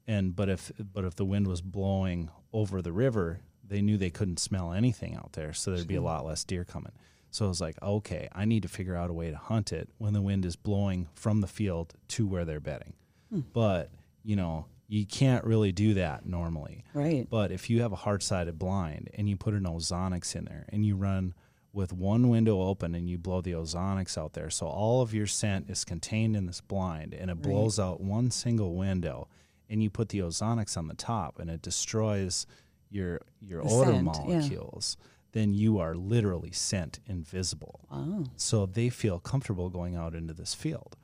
and 0.08 0.36
but 0.36 0.50
if 0.50 0.72
but 0.94 1.06
if 1.06 1.16
the 1.16 1.26
wind 1.26 1.48
was 1.48 1.62
blowing 1.62 2.30
over 2.54 2.82
the 2.82 2.92
river, 2.92 3.42
they 3.64 3.82
knew 3.82 3.98
they 3.98 4.10
couldn't 4.10 4.40
smell 4.40 4.74
anything 4.74 5.16
out 5.16 5.34
there, 5.34 5.54
so 5.54 5.72
there'd 5.72 5.88
be 5.88 5.96
a 5.96 6.02
lot 6.02 6.26
less 6.26 6.44
deer 6.44 6.64
coming. 6.64 6.94
So 7.30 7.46
I 7.46 7.50
was 7.50 7.62
like, 7.62 7.82
okay, 7.84 8.30
I 8.34 8.46
need 8.46 8.64
to 8.64 8.70
figure 8.70 8.96
out 8.96 9.10
a 9.10 9.14
way 9.14 9.30
to 9.30 9.38
hunt 9.38 9.72
it 9.74 9.90
when 9.98 10.14
the 10.14 10.22
wind 10.22 10.46
is 10.46 10.56
blowing 10.56 11.10
from 11.14 11.42
the 11.42 11.48
field 11.48 11.94
to 12.10 12.26
where 12.26 12.46
they're 12.46 12.60
bedding. 12.60 12.94
Hmm. 13.30 13.42
but 13.52 13.92
you 14.24 14.38
know 14.38 14.68
you 14.88 15.06
can't 15.06 15.44
really 15.44 15.72
do 15.72 15.96
that 15.96 16.26
normally. 16.26 16.86
Right. 16.94 17.28
But 17.30 17.52
if 17.52 17.70
you 17.70 17.82
have 17.82 17.92
a 17.92 17.98
hard 17.98 18.24
sided 18.24 18.58
blind 18.58 19.10
and 19.14 19.28
you 19.28 19.36
put 19.36 19.54
an 19.54 19.64
ozonics 19.64 20.34
in 20.36 20.46
there 20.46 20.66
and 20.70 20.86
you 20.86 20.96
run 20.96 21.34
with 21.74 21.94
one 21.94 22.30
window 22.30 22.62
open 22.62 22.96
and 22.96 23.10
you 23.10 23.18
blow 23.18 23.42
the 23.42 23.52
ozonics 23.52 24.18
out 24.18 24.34
there, 24.34 24.50
so 24.50 24.66
all 24.68 25.02
of 25.02 25.14
your 25.14 25.28
scent 25.28 25.70
is 25.70 25.84
contained 25.86 26.36
in 26.36 26.46
this 26.46 26.62
blind 26.62 27.14
and 27.14 27.30
it 27.30 27.42
blows 27.42 27.80
out 27.80 28.02
one 28.02 28.32
single 28.32 28.76
window, 28.76 29.28
and 29.70 29.84
you 29.84 29.90
put 29.90 30.10
the 30.10 30.20
ozonics 30.20 30.78
on 30.78 30.88
the 30.88 30.96
top 30.96 31.40
and 31.40 31.50
it 31.50 31.62
destroys 31.62 32.48
your 32.90 33.20
your 33.42 33.62
The 33.64 33.70
odor 33.70 33.92
scent, 33.92 34.08
yeah. 34.08 34.24
molecules, 34.24 34.98
then 35.34 35.54
you 35.54 35.78
are 35.78 35.94
literally 35.94 36.52
scent 36.52 37.00
invisible. 37.06 37.82
Wow. 37.92 38.24
So 38.38 38.66
they 38.66 38.90
feel 38.90 39.20
comfortable 39.20 39.70
going 39.70 39.96
out 39.96 40.16
into 40.16 40.34
this 40.34 40.54
field. 40.54 40.96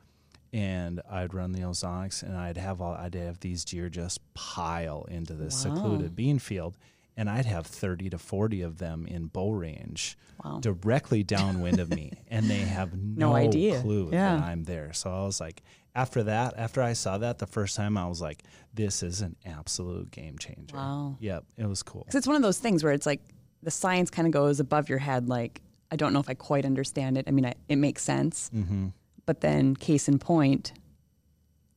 And 0.54 1.02
I'd 1.10 1.34
run 1.34 1.52
the 1.52 1.62
ozonics 1.62 2.24
and 2.24 2.38
I'd 2.38 2.58
have 2.58 2.80
all, 2.80 2.94
I'd 2.94 3.16
have 3.16 3.40
these 3.42 3.66
deer 3.66 3.90
just 3.90 4.20
pile 4.34 5.06
into 5.10 5.34
this 5.34 5.66
Wow. 5.66 5.76
secluded 5.76 6.16
bean 6.16 6.40
field. 6.40 6.78
And 7.16 7.30
I'd 7.30 7.46
have 7.46 7.68
30 7.68 8.10
to 8.12 8.18
40 8.18 8.62
of 8.64 8.78
them 8.80 9.06
in 9.06 9.28
bow 9.28 9.52
range 9.52 10.18
Wow. 10.44 10.60
directly 10.62 11.24
downwind 11.36 11.80
of 11.80 11.90
me. 11.90 12.12
And 12.30 12.50
they 12.50 12.60
have 12.60 12.94
no, 12.98 13.30
No 13.30 13.36
idea. 13.36 13.80
clue 13.82 14.10
Yeah. 14.12 14.38
that 14.38 14.44
I'm 14.44 14.64
there. 14.64 14.94
So 14.94 15.12
I 15.12 15.24
was 15.24 15.40
like, 15.40 15.62
after 15.96 16.24
that, 16.24 16.56
after 16.58 16.82
I 16.82 16.94
saw 16.94 17.20
that 17.20 17.38
the 17.38 17.46
first 17.46 17.76
time, 17.76 17.98
I 17.98 18.08
was 18.08 18.20
like, 18.20 18.42
this 18.74 19.04
is 19.04 19.22
an 19.22 19.36
absolute 19.46 20.10
game 20.10 20.40
changer. 20.40 20.76
Wow. 20.76 21.18
Yep. 21.20 21.44
It 21.58 21.68
was 21.68 21.84
cool. 21.84 22.02
Because 22.02 22.16
it's 22.16 22.26
one 22.28 22.36
of 22.36 22.42
those 22.42 22.58
things 22.58 22.84
where 22.84 22.94
it's 22.94 23.06
like 23.06 23.22
the 23.62 23.70
science 23.72 24.10
kind 24.10 24.26
of 24.28 24.32
goes 24.34 24.60
above 24.60 24.90
your 24.90 24.98
head. 24.98 25.30
Like, 25.30 25.62
I 25.92 25.96
don't 25.96 26.14
know 26.14 26.20
if 26.20 26.30
I 26.30 26.34
quite 26.34 26.66
understand 26.66 27.20
it. 27.20 27.26
I 27.28 27.32
mean, 27.32 27.46
I, 27.46 27.54
it 27.70 27.76
makes 27.76 28.02
sense. 28.02 28.50
Mm-hmm. 28.56 28.88
But 29.28 29.42
then, 29.42 29.76
case 29.76 30.08
in 30.10 30.18
point, 30.18 30.74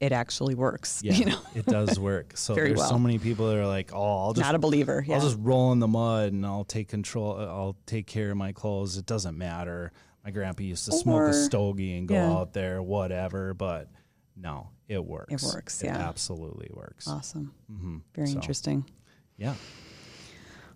it 0.01 0.13
actually 0.13 0.55
works. 0.55 1.01
Yeah, 1.05 1.15
You 1.15 1.25
know, 1.27 1.39
it 1.55 1.67
does 1.67 1.99
work. 1.99 2.33
So 2.37 2.55
there's 2.55 2.87
so 2.87 2.99
many 2.99 3.19
people 3.19 3.49
that 3.49 3.57
are 3.57 3.67
like, 3.67 3.91
"Oh, 3.95 4.25
I'll 4.27 4.33
just 4.33 4.45
not 4.47 4.55
a 4.55 4.59
believer. 4.59 5.05
Yeah. 5.07 5.17
I'll 5.17 5.21
just 5.23 5.39
roll 5.41 5.73
in 5.73 5.79
the 5.79 5.89
mud 5.89 6.33
and 6.33 6.45
I'll 6.45 6.65
take 6.65 6.89
control. 6.89 7.37
I'll 7.39 7.77
take 7.87 8.07
care 8.07 8.31
of 8.31 8.37
my 8.37 8.53
clothes. 8.53 8.97
It 8.99 9.07
doesn't 9.07 9.37
matter. 9.39 9.93
My 10.25 10.31
grandpa 10.33 10.63
used 10.65 10.85
to 10.87 10.93
smoke 10.93 11.29
a 11.31 11.33
stogie 11.33 11.97
and 11.97 12.09
go 12.09 12.15
yeah. 12.15 12.33
out 12.33 12.53
there, 12.53 12.83
whatever. 12.83 13.55
But 13.55 13.89
no, 14.37 14.71
it 14.89 15.05
works. 15.05 15.33
It 15.33 15.47
works, 15.55 15.83
It 15.83 15.87
yeah. 15.87 16.09
absolutely 16.09 16.69
works. 16.75 17.07
awesome. 17.09 17.55
hmm 17.69 17.99
Very 18.15 18.29
So, 18.29 18.35
interesting. 18.35 18.85
Yeah. 19.37 19.55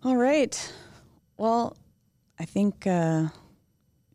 All 0.04 0.16
right. 0.16 0.72
Well, 1.36 1.76
I 2.38 2.44
think, 2.44 2.86
uh, 2.86 3.28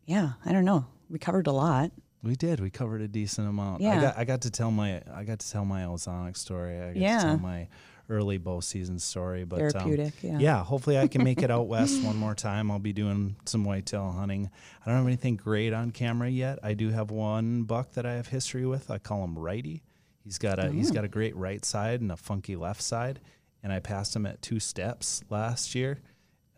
yeah, 0.06 0.32
I 0.44 0.52
don't 0.52 0.64
know. 0.64 0.86
We 1.10 1.18
covered 1.18 1.46
a 1.46 1.52
lot. 1.52 1.90
We 2.26 2.36
did. 2.36 2.60
We 2.60 2.70
covered 2.70 3.00
a 3.02 3.08
decent 3.08 3.48
amount. 3.48 3.82
I 3.82 3.84
Yeah. 3.84 4.00
got 4.00 4.18
I 4.18 4.24
got 4.24 4.40
to 4.42 4.50
tell 4.50 4.70
my 4.70 5.00
I 5.12 5.24
got 5.24 5.38
to 5.38 5.50
tell 5.50 5.64
my 5.64 5.82
ozonic 5.82 6.36
story. 6.36 6.78
I 6.80 6.86
got 6.88 6.96
Yeah. 6.96 7.18
to 7.18 7.24
tell 7.24 7.38
my 7.38 7.68
early 8.08 8.38
bow 8.38 8.60
season 8.60 8.98
story. 8.98 9.44
But 9.44 9.62
um, 9.62 9.70
Therapeutic. 9.70 10.14
yeah. 10.22 10.38
yeah, 10.38 10.64
hopefully 10.64 10.98
I 10.98 11.08
can 11.08 11.24
make 11.24 11.42
it 11.42 11.50
out 11.50 11.66
west 11.66 12.02
one 12.04 12.16
more 12.16 12.34
time. 12.34 12.70
I'll 12.70 12.78
be 12.78 12.92
doing 12.92 13.36
some 13.46 13.64
whitetail 13.64 14.12
hunting. 14.12 14.48
I 14.84 14.88
don't 14.90 14.98
have 14.98 15.06
anything 15.06 15.36
great 15.36 15.72
on 15.72 15.90
camera 15.90 16.28
yet. 16.28 16.58
I 16.62 16.74
do 16.74 16.90
have 16.90 17.10
one 17.10 17.62
buck 17.64 17.92
that 17.94 18.06
I 18.06 18.14
have 18.14 18.28
history 18.28 18.64
with. 18.66 18.90
I 18.90 18.98
call 18.98 19.24
him 19.24 19.38
Righty. 19.38 19.82
He's 20.24 20.38
got 20.38 20.58
a 20.58 20.70
he's 20.70 20.90
got 20.90 21.04
a 21.04 21.08
great 21.08 21.36
right 21.36 21.64
side 21.64 22.00
and 22.00 22.10
a 22.10 22.16
funky 22.16 22.56
left 22.56 22.82
side. 22.82 23.20
And 23.62 23.72
I 23.72 23.80
passed 23.80 24.14
him 24.14 24.26
at 24.26 24.42
two 24.42 24.60
steps 24.60 25.22
last 25.30 25.74
year 25.74 25.98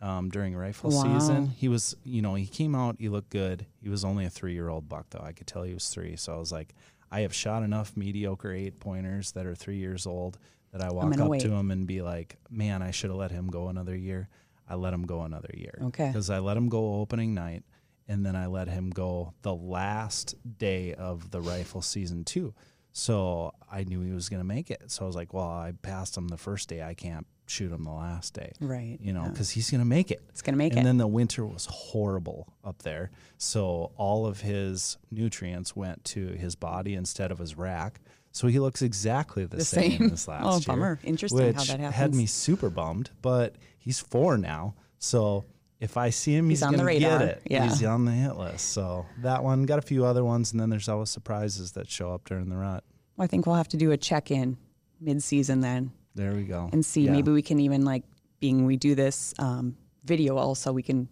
um, 0.00 0.28
during 0.28 0.54
rifle 0.56 0.90
Wow. 0.90 1.18
season. 1.18 1.48
He 1.48 1.68
was, 1.68 1.96
you 2.04 2.22
know, 2.22 2.34
he 2.34 2.46
came 2.46 2.74
out. 2.74 2.96
He 2.98 3.08
looked 3.08 3.30
good. 3.30 3.66
He 3.82 3.88
was 3.88 4.04
only 4.04 4.24
a 4.24 4.30
three 4.30 4.52
year 4.54 4.68
old 4.68 4.88
buck 4.88 5.06
though. 5.10 5.22
I 5.22 5.32
could 5.32 5.46
tell 5.46 5.62
he 5.62 5.74
was 5.74 5.88
three. 5.88 6.16
So 6.16 6.34
I 6.34 6.36
was 6.38 6.52
like, 6.52 6.74
I 7.10 7.20
have 7.20 7.34
shot 7.34 7.62
enough 7.62 7.96
mediocre 7.96 8.52
eight 8.52 8.80
pointers 8.80 9.32
that 9.32 9.46
are 9.46 9.54
three 9.54 9.78
years 9.78 10.06
old 10.06 10.38
that 10.72 10.82
I 10.82 10.90
walk 10.92 11.18
up 11.18 11.28
wait. 11.28 11.40
to 11.42 11.50
him 11.50 11.70
and 11.70 11.86
be 11.86 12.02
like, 12.02 12.36
man, 12.50 12.82
I 12.82 12.90
should 12.90 13.10
have 13.10 13.18
let 13.18 13.30
him 13.30 13.48
go 13.48 13.68
another 13.68 13.96
year. 13.96 14.28
I 14.68 14.74
let 14.74 14.92
him 14.92 15.04
go 15.06 15.22
another 15.22 15.50
year. 15.54 15.78
Okay. 15.84 16.08
Because 16.08 16.28
I 16.28 16.40
let 16.40 16.56
him 16.56 16.68
go 16.68 16.96
opening 17.00 17.32
night 17.34 17.64
and 18.06 18.24
then 18.24 18.36
I 18.36 18.46
let 18.46 18.68
him 18.68 18.90
go 18.90 19.32
the 19.42 19.54
last 19.54 20.34
day 20.58 20.92
of 20.94 21.30
the 21.30 21.40
rifle 21.40 21.80
season 21.82 22.24
too. 22.24 22.52
So 22.92 23.52
I 23.70 23.84
knew 23.84 24.00
he 24.02 24.12
was 24.12 24.28
going 24.28 24.40
to 24.40 24.46
make 24.46 24.70
it. 24.70 24.90
So 24.90 25.04
I 25.04 25.06
was 25.06 25.16
like, 25.16 25.32
well, 25.32 25.48
I 25.48 25.72
passed 25.82 26.16
him 26.16 26.28
the 26.28 26.36
first 26.36 26.68
day. 26.68 26.82
I 26.82 26.94
can't 26.94 27.26
shoot 27.50 27.72
him 27.72 27.84
the 27.84 27.90
last 27.90 28.34
day. 28.34 28.52
Right. 28.60 28.98
You 29.00 29.12
know, 29.12 29.22
yeah. 29.22 29.28
because 29.28 29.50
he's 29.50 29.70
going 29.70 29.80
to 29.80 29.86
make 29.86 30.10
it. 30.10 30.22
It's 30.28 30.42
going 30.42 30.54
to 30.54 30.58
make 30.58 30.72
and 30.72 30.78
it. 30.78 30.80
And 30.80 30.86
then 30.88 30.96
the 30.98 31.06
winter 31.06 31.46
was 31.46 31.66
horrible 31.66 32.52
up 32.64 32.82
there. 32.82 33.10
So 33.36 33.92
all 33.96 34.26
of 34.26 34.40
his 34.40 34.98
nutrients 35.10 35.74
went 35.74 36.04
to 36.06 36.28
his 36.28 36.54
body 36.54 36.94
instead 36.94 37.30
of 37.30 37.38
his 37.38 37.56
rack. 37.56 38.00
So 38.32 38.46
he 38.46 38.58
looks 38.58 38.82
exactly 38.82 39.46
the, 39.46 39.56
The 39.56 39.64
same, 39.64 39.98
same. 39.98 40.08
this 40.10 40.28
oh, 40.28 40.32
last 40.32 40.44
Oh, 40.44 40.52
year. 40.52 40.60
bummer. 40.66 41.00
Interesting 41.02 41.54
how 41.54 41.64
that 41.64 41.78
that 41.78 41.92
Had 41.92 42.14
me 42.14 42.26
super 42.26 42.70
bummed, 42.70 43.10
but 43.22 43.56
he's 43.78 43.98
four 44.00 44.36
now. 44.38 44.74
So 44.98 45.46
if 45.80 45.96
I 45.96 46.10
see 46.10 46.34
him, 46.34 46.48
he's, 46.50 46.58
He's 46.58 46.62
on 46.64 46.74
the 46.76 46.84
radar. 46.84 47.18
get 47.20 47.28
it. 47.28 47.42
Yeah. 47.46 47.64
He's 47.64 47.82
on 47.84 48.04
the 48.04 48.12
hit 48.12 48.36
list. 48.36 48.72
So 48.72 49.06
that 49.22 49.42
one 49.42 49.64
got 49.64 49.78
a 49.78 49.82
few 49.82 50.04
other 50.04 50.24
ones, 50.24 50.52
and 50.52 50.60
then 50.60 50.70
there's 50.70 50.88
always 50.88 51.10
surprises 51.10 51.72
that 51.72 51.88
show 51.88 52.12
up 52.12 52.28
during 52.28 52.48
the 52.48 52.56
rut. 52.56 52.84
Well, 53.16 53.24
I 53.24 53.26
think 53.28 53.46
we'll 53.46 53.56
have 53.56 53.68
to 53.68 53.76
do 53.76 53.90
a 53.92 53.96
check 53.96 54.30
in 54.30 54.56
mid 55.00 55.22
season 55.22 55.60
then 55.60 55.92
There 56.18 56.34
we 56.34 56.44
go. 56.44 56.68
and 56.72 56.84
see. 56.84 57.02
Yeah. 57.02 57.12
Maybe 57.12 57.30
we 57.30 57.42
can 57.42 57.58
even, 57.60 57.84
like, 57.84 58.02
being 58.40 58.66
we 58.66 58.76
do 58.76 58.94
this 58.94 59.32
um, 59.38 59.76
video 60.04 60.36
also, 60.36 60.72
we 60.72 60.82
can 60.82 61.08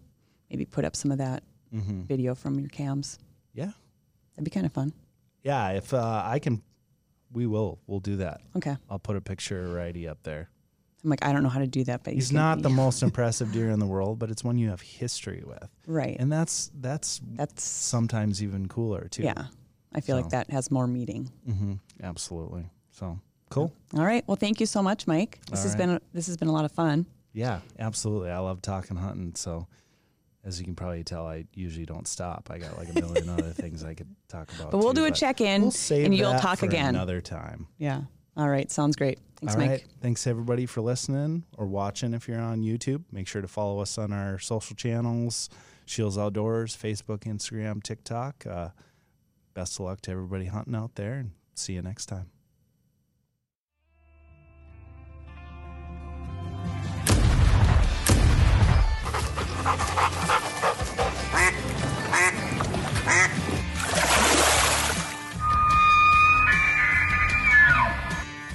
maybe 0.49 0.65
put 0.65 0.85
up 0.85 0.95
some 0.95 1.11
of 1.11 1.17
that 1.19 1.43
Mhm. 1.73 2.05
video 2.05 2.35
from 2.35 2.59
your 2.59 2.69
cams. 2.69 3.17
Yeah, 3.53 3.71
That'd 4.35 4.45
be 4.45 4.51
kind 4.51 4.65
of 4.65 4.71
fun. 4.71 4.93
yeah. 5.43 5.69
If 5.71 5.93
uh, 5.93 6.21
I 6.25 6.39
can, 6.39 6.61
we 7.31 7.45
will. 7.47 7.79
We'll 7.87 7.99
do 7.99 8.17
that. 8.17 8.41
Okay. 8.55 8.75
I'll 8.89 8.99
put 8.99 9.15
a 9.17 9.21
picture 9.21 9.65
of 9.65 9.71
Righty 9.73 10.07
up 10.07 10.23
there. 10.23 10.49
I'm 11.03 11.09
like, 11.09 11.25
I 11.25 11.31
don't 11.33 11.43
know 11.43 11.49
how 11.49 11.59
to 11.59 11.67
do 11.67 11.83
that, 11.85 12.03
but 12.03 12.13
He's 12.13 12.31
not 12.31 12.61
the 12.61 12.69
most 12.83 13.03
impressive 13.03 13.51
deer 13.51 13.69
in 13.69 13.79
the 13.79 13.85
world, 13.85 14.19
but 14.19 14.29
it's 14.31 14.43
one 14.43 14.57
you 14.57 14.69
have 14.69 14.81
history 14.81 15.43
with, 15.45 15.69
right. 15.85 16.15
and 16.19 16.31
that's 16.31 16.71
that's 16.79 17.21
That's 17.35 17.63
sometimes 17.63 18.41
even 18.43 18.67
cooler 18.67 19.07
too. 19.09 19.23
yeah. 19.23 19.47
I 19.93 20.01
feel 20.01 20.17
So. 20.17 20.21
like 20.21 20.31
that 20.31 20.49
has 20.51 20.69
more 20.71 20.87
meaning. 20.87 21.31
hmm 21.45 21.73
Absolutely. 22.03 22.69
So 22.91 23.19
cool. 23.49 23.71
All 23.95 24.05
right. 24.05 24.23
Well, 24.27 24.37
thank 24.37 24.59
you 24.59 24.65
so 24.65 24.81
much, 24.83 25.07
Mike. 25.07 25.39
This 25.49 25.59
All 25.59 25.63
has 25.63 25.71
right. 25.73 25.87
been 25.87 25.99
this 26.13 26.27
has 26.27 26.37
been 26.37 26.47
a 26.47 26.53
lot 26.53 26.65
of 26.65 26.71
fun. 26.71 27.05
Yeah, 27.33 27.59
absolutely. 27.79 28.31
I 28.31 28.39
love 28.39 28.61
talking 28.61 28.97
hunting. 28.97 29.33
So, 29.35 29.67
as 30.43 30.59
you 30.59 30.65
can 30.65 30.75
probably 30.75 31.03
tell, 31.03 31.27
I 31.27 31.45
usually 31.53 31.85
don't 31.85 32.07
stop. 32.07 32.49
I 32.51 32.57
got 32.57 32.77
like 32.77 32.89
a 32.89 32.93
million 32.99 33.29
other 33.29 33.51
things 33.53 33.83
I 33.83 33.93
could 33.93 34.07
talk 34.27 34.51
about. 34.53 34.71
But 34.71 34.79
we'll 34.79 34.93
too, 34.93 35.01
do 35.01 35.05
a 35.05 35.11
check 35.11 35.39
in, 35.41 35.63
We'll 35.63 35.73
and 35.91 36.15
you'll 36.15 36.39
talk 36.39 36.63
again. 36.63 36.89
another 36.95 37.21
time. 37.21 37.67
Yeah. 37.77 38.01
All 38.35 38.49
right. 38.49 38.69
Sounds 38.71 38.95
great. 38.95 39.19
Thanks, 39.39 39.53
All 39.53 39.61
Mike. 39.61 39.69
right. 39.69 39.85
Thanks 40.01 40.25
everybody 40.25 40.65
for 40.65 40.81
listening 40.81 41.43
or 41.57 41.67
watching. 41.67 42.13
If 42.15 42.27
you're 42.27 42.39
on 42.41 42.61
YouTube, 42.63 43.03
make 43.11 43.27
sure 43.27 43.41
to 43.41 43.47
follow 43.47 43.79
us 43.81 43.97
on 43.99 44.11
our 44.11 44.39
social 44.39 44.75
channels: 44.75 45.49
Shields 45.85 46.17
Outdoors, 46.17 46.75
Facebook, 46.75 47.19
Instagram, 47.25 47.83
TikTok. 47.83 48.45
Uh, 48.47 48.69
best 49.53 49.79
of 49.79 49.85
luck 49.85 50.01
to 50.01 50.11
everybody 50.11 50.45
hunting 50.45 50.75
out 50.75 50.95
there, 50.95 51.13
and 51.15 51.31
see 51.53 51.73
you 51.73 51.81
next 51.83 52.07
time. 52.07 52.31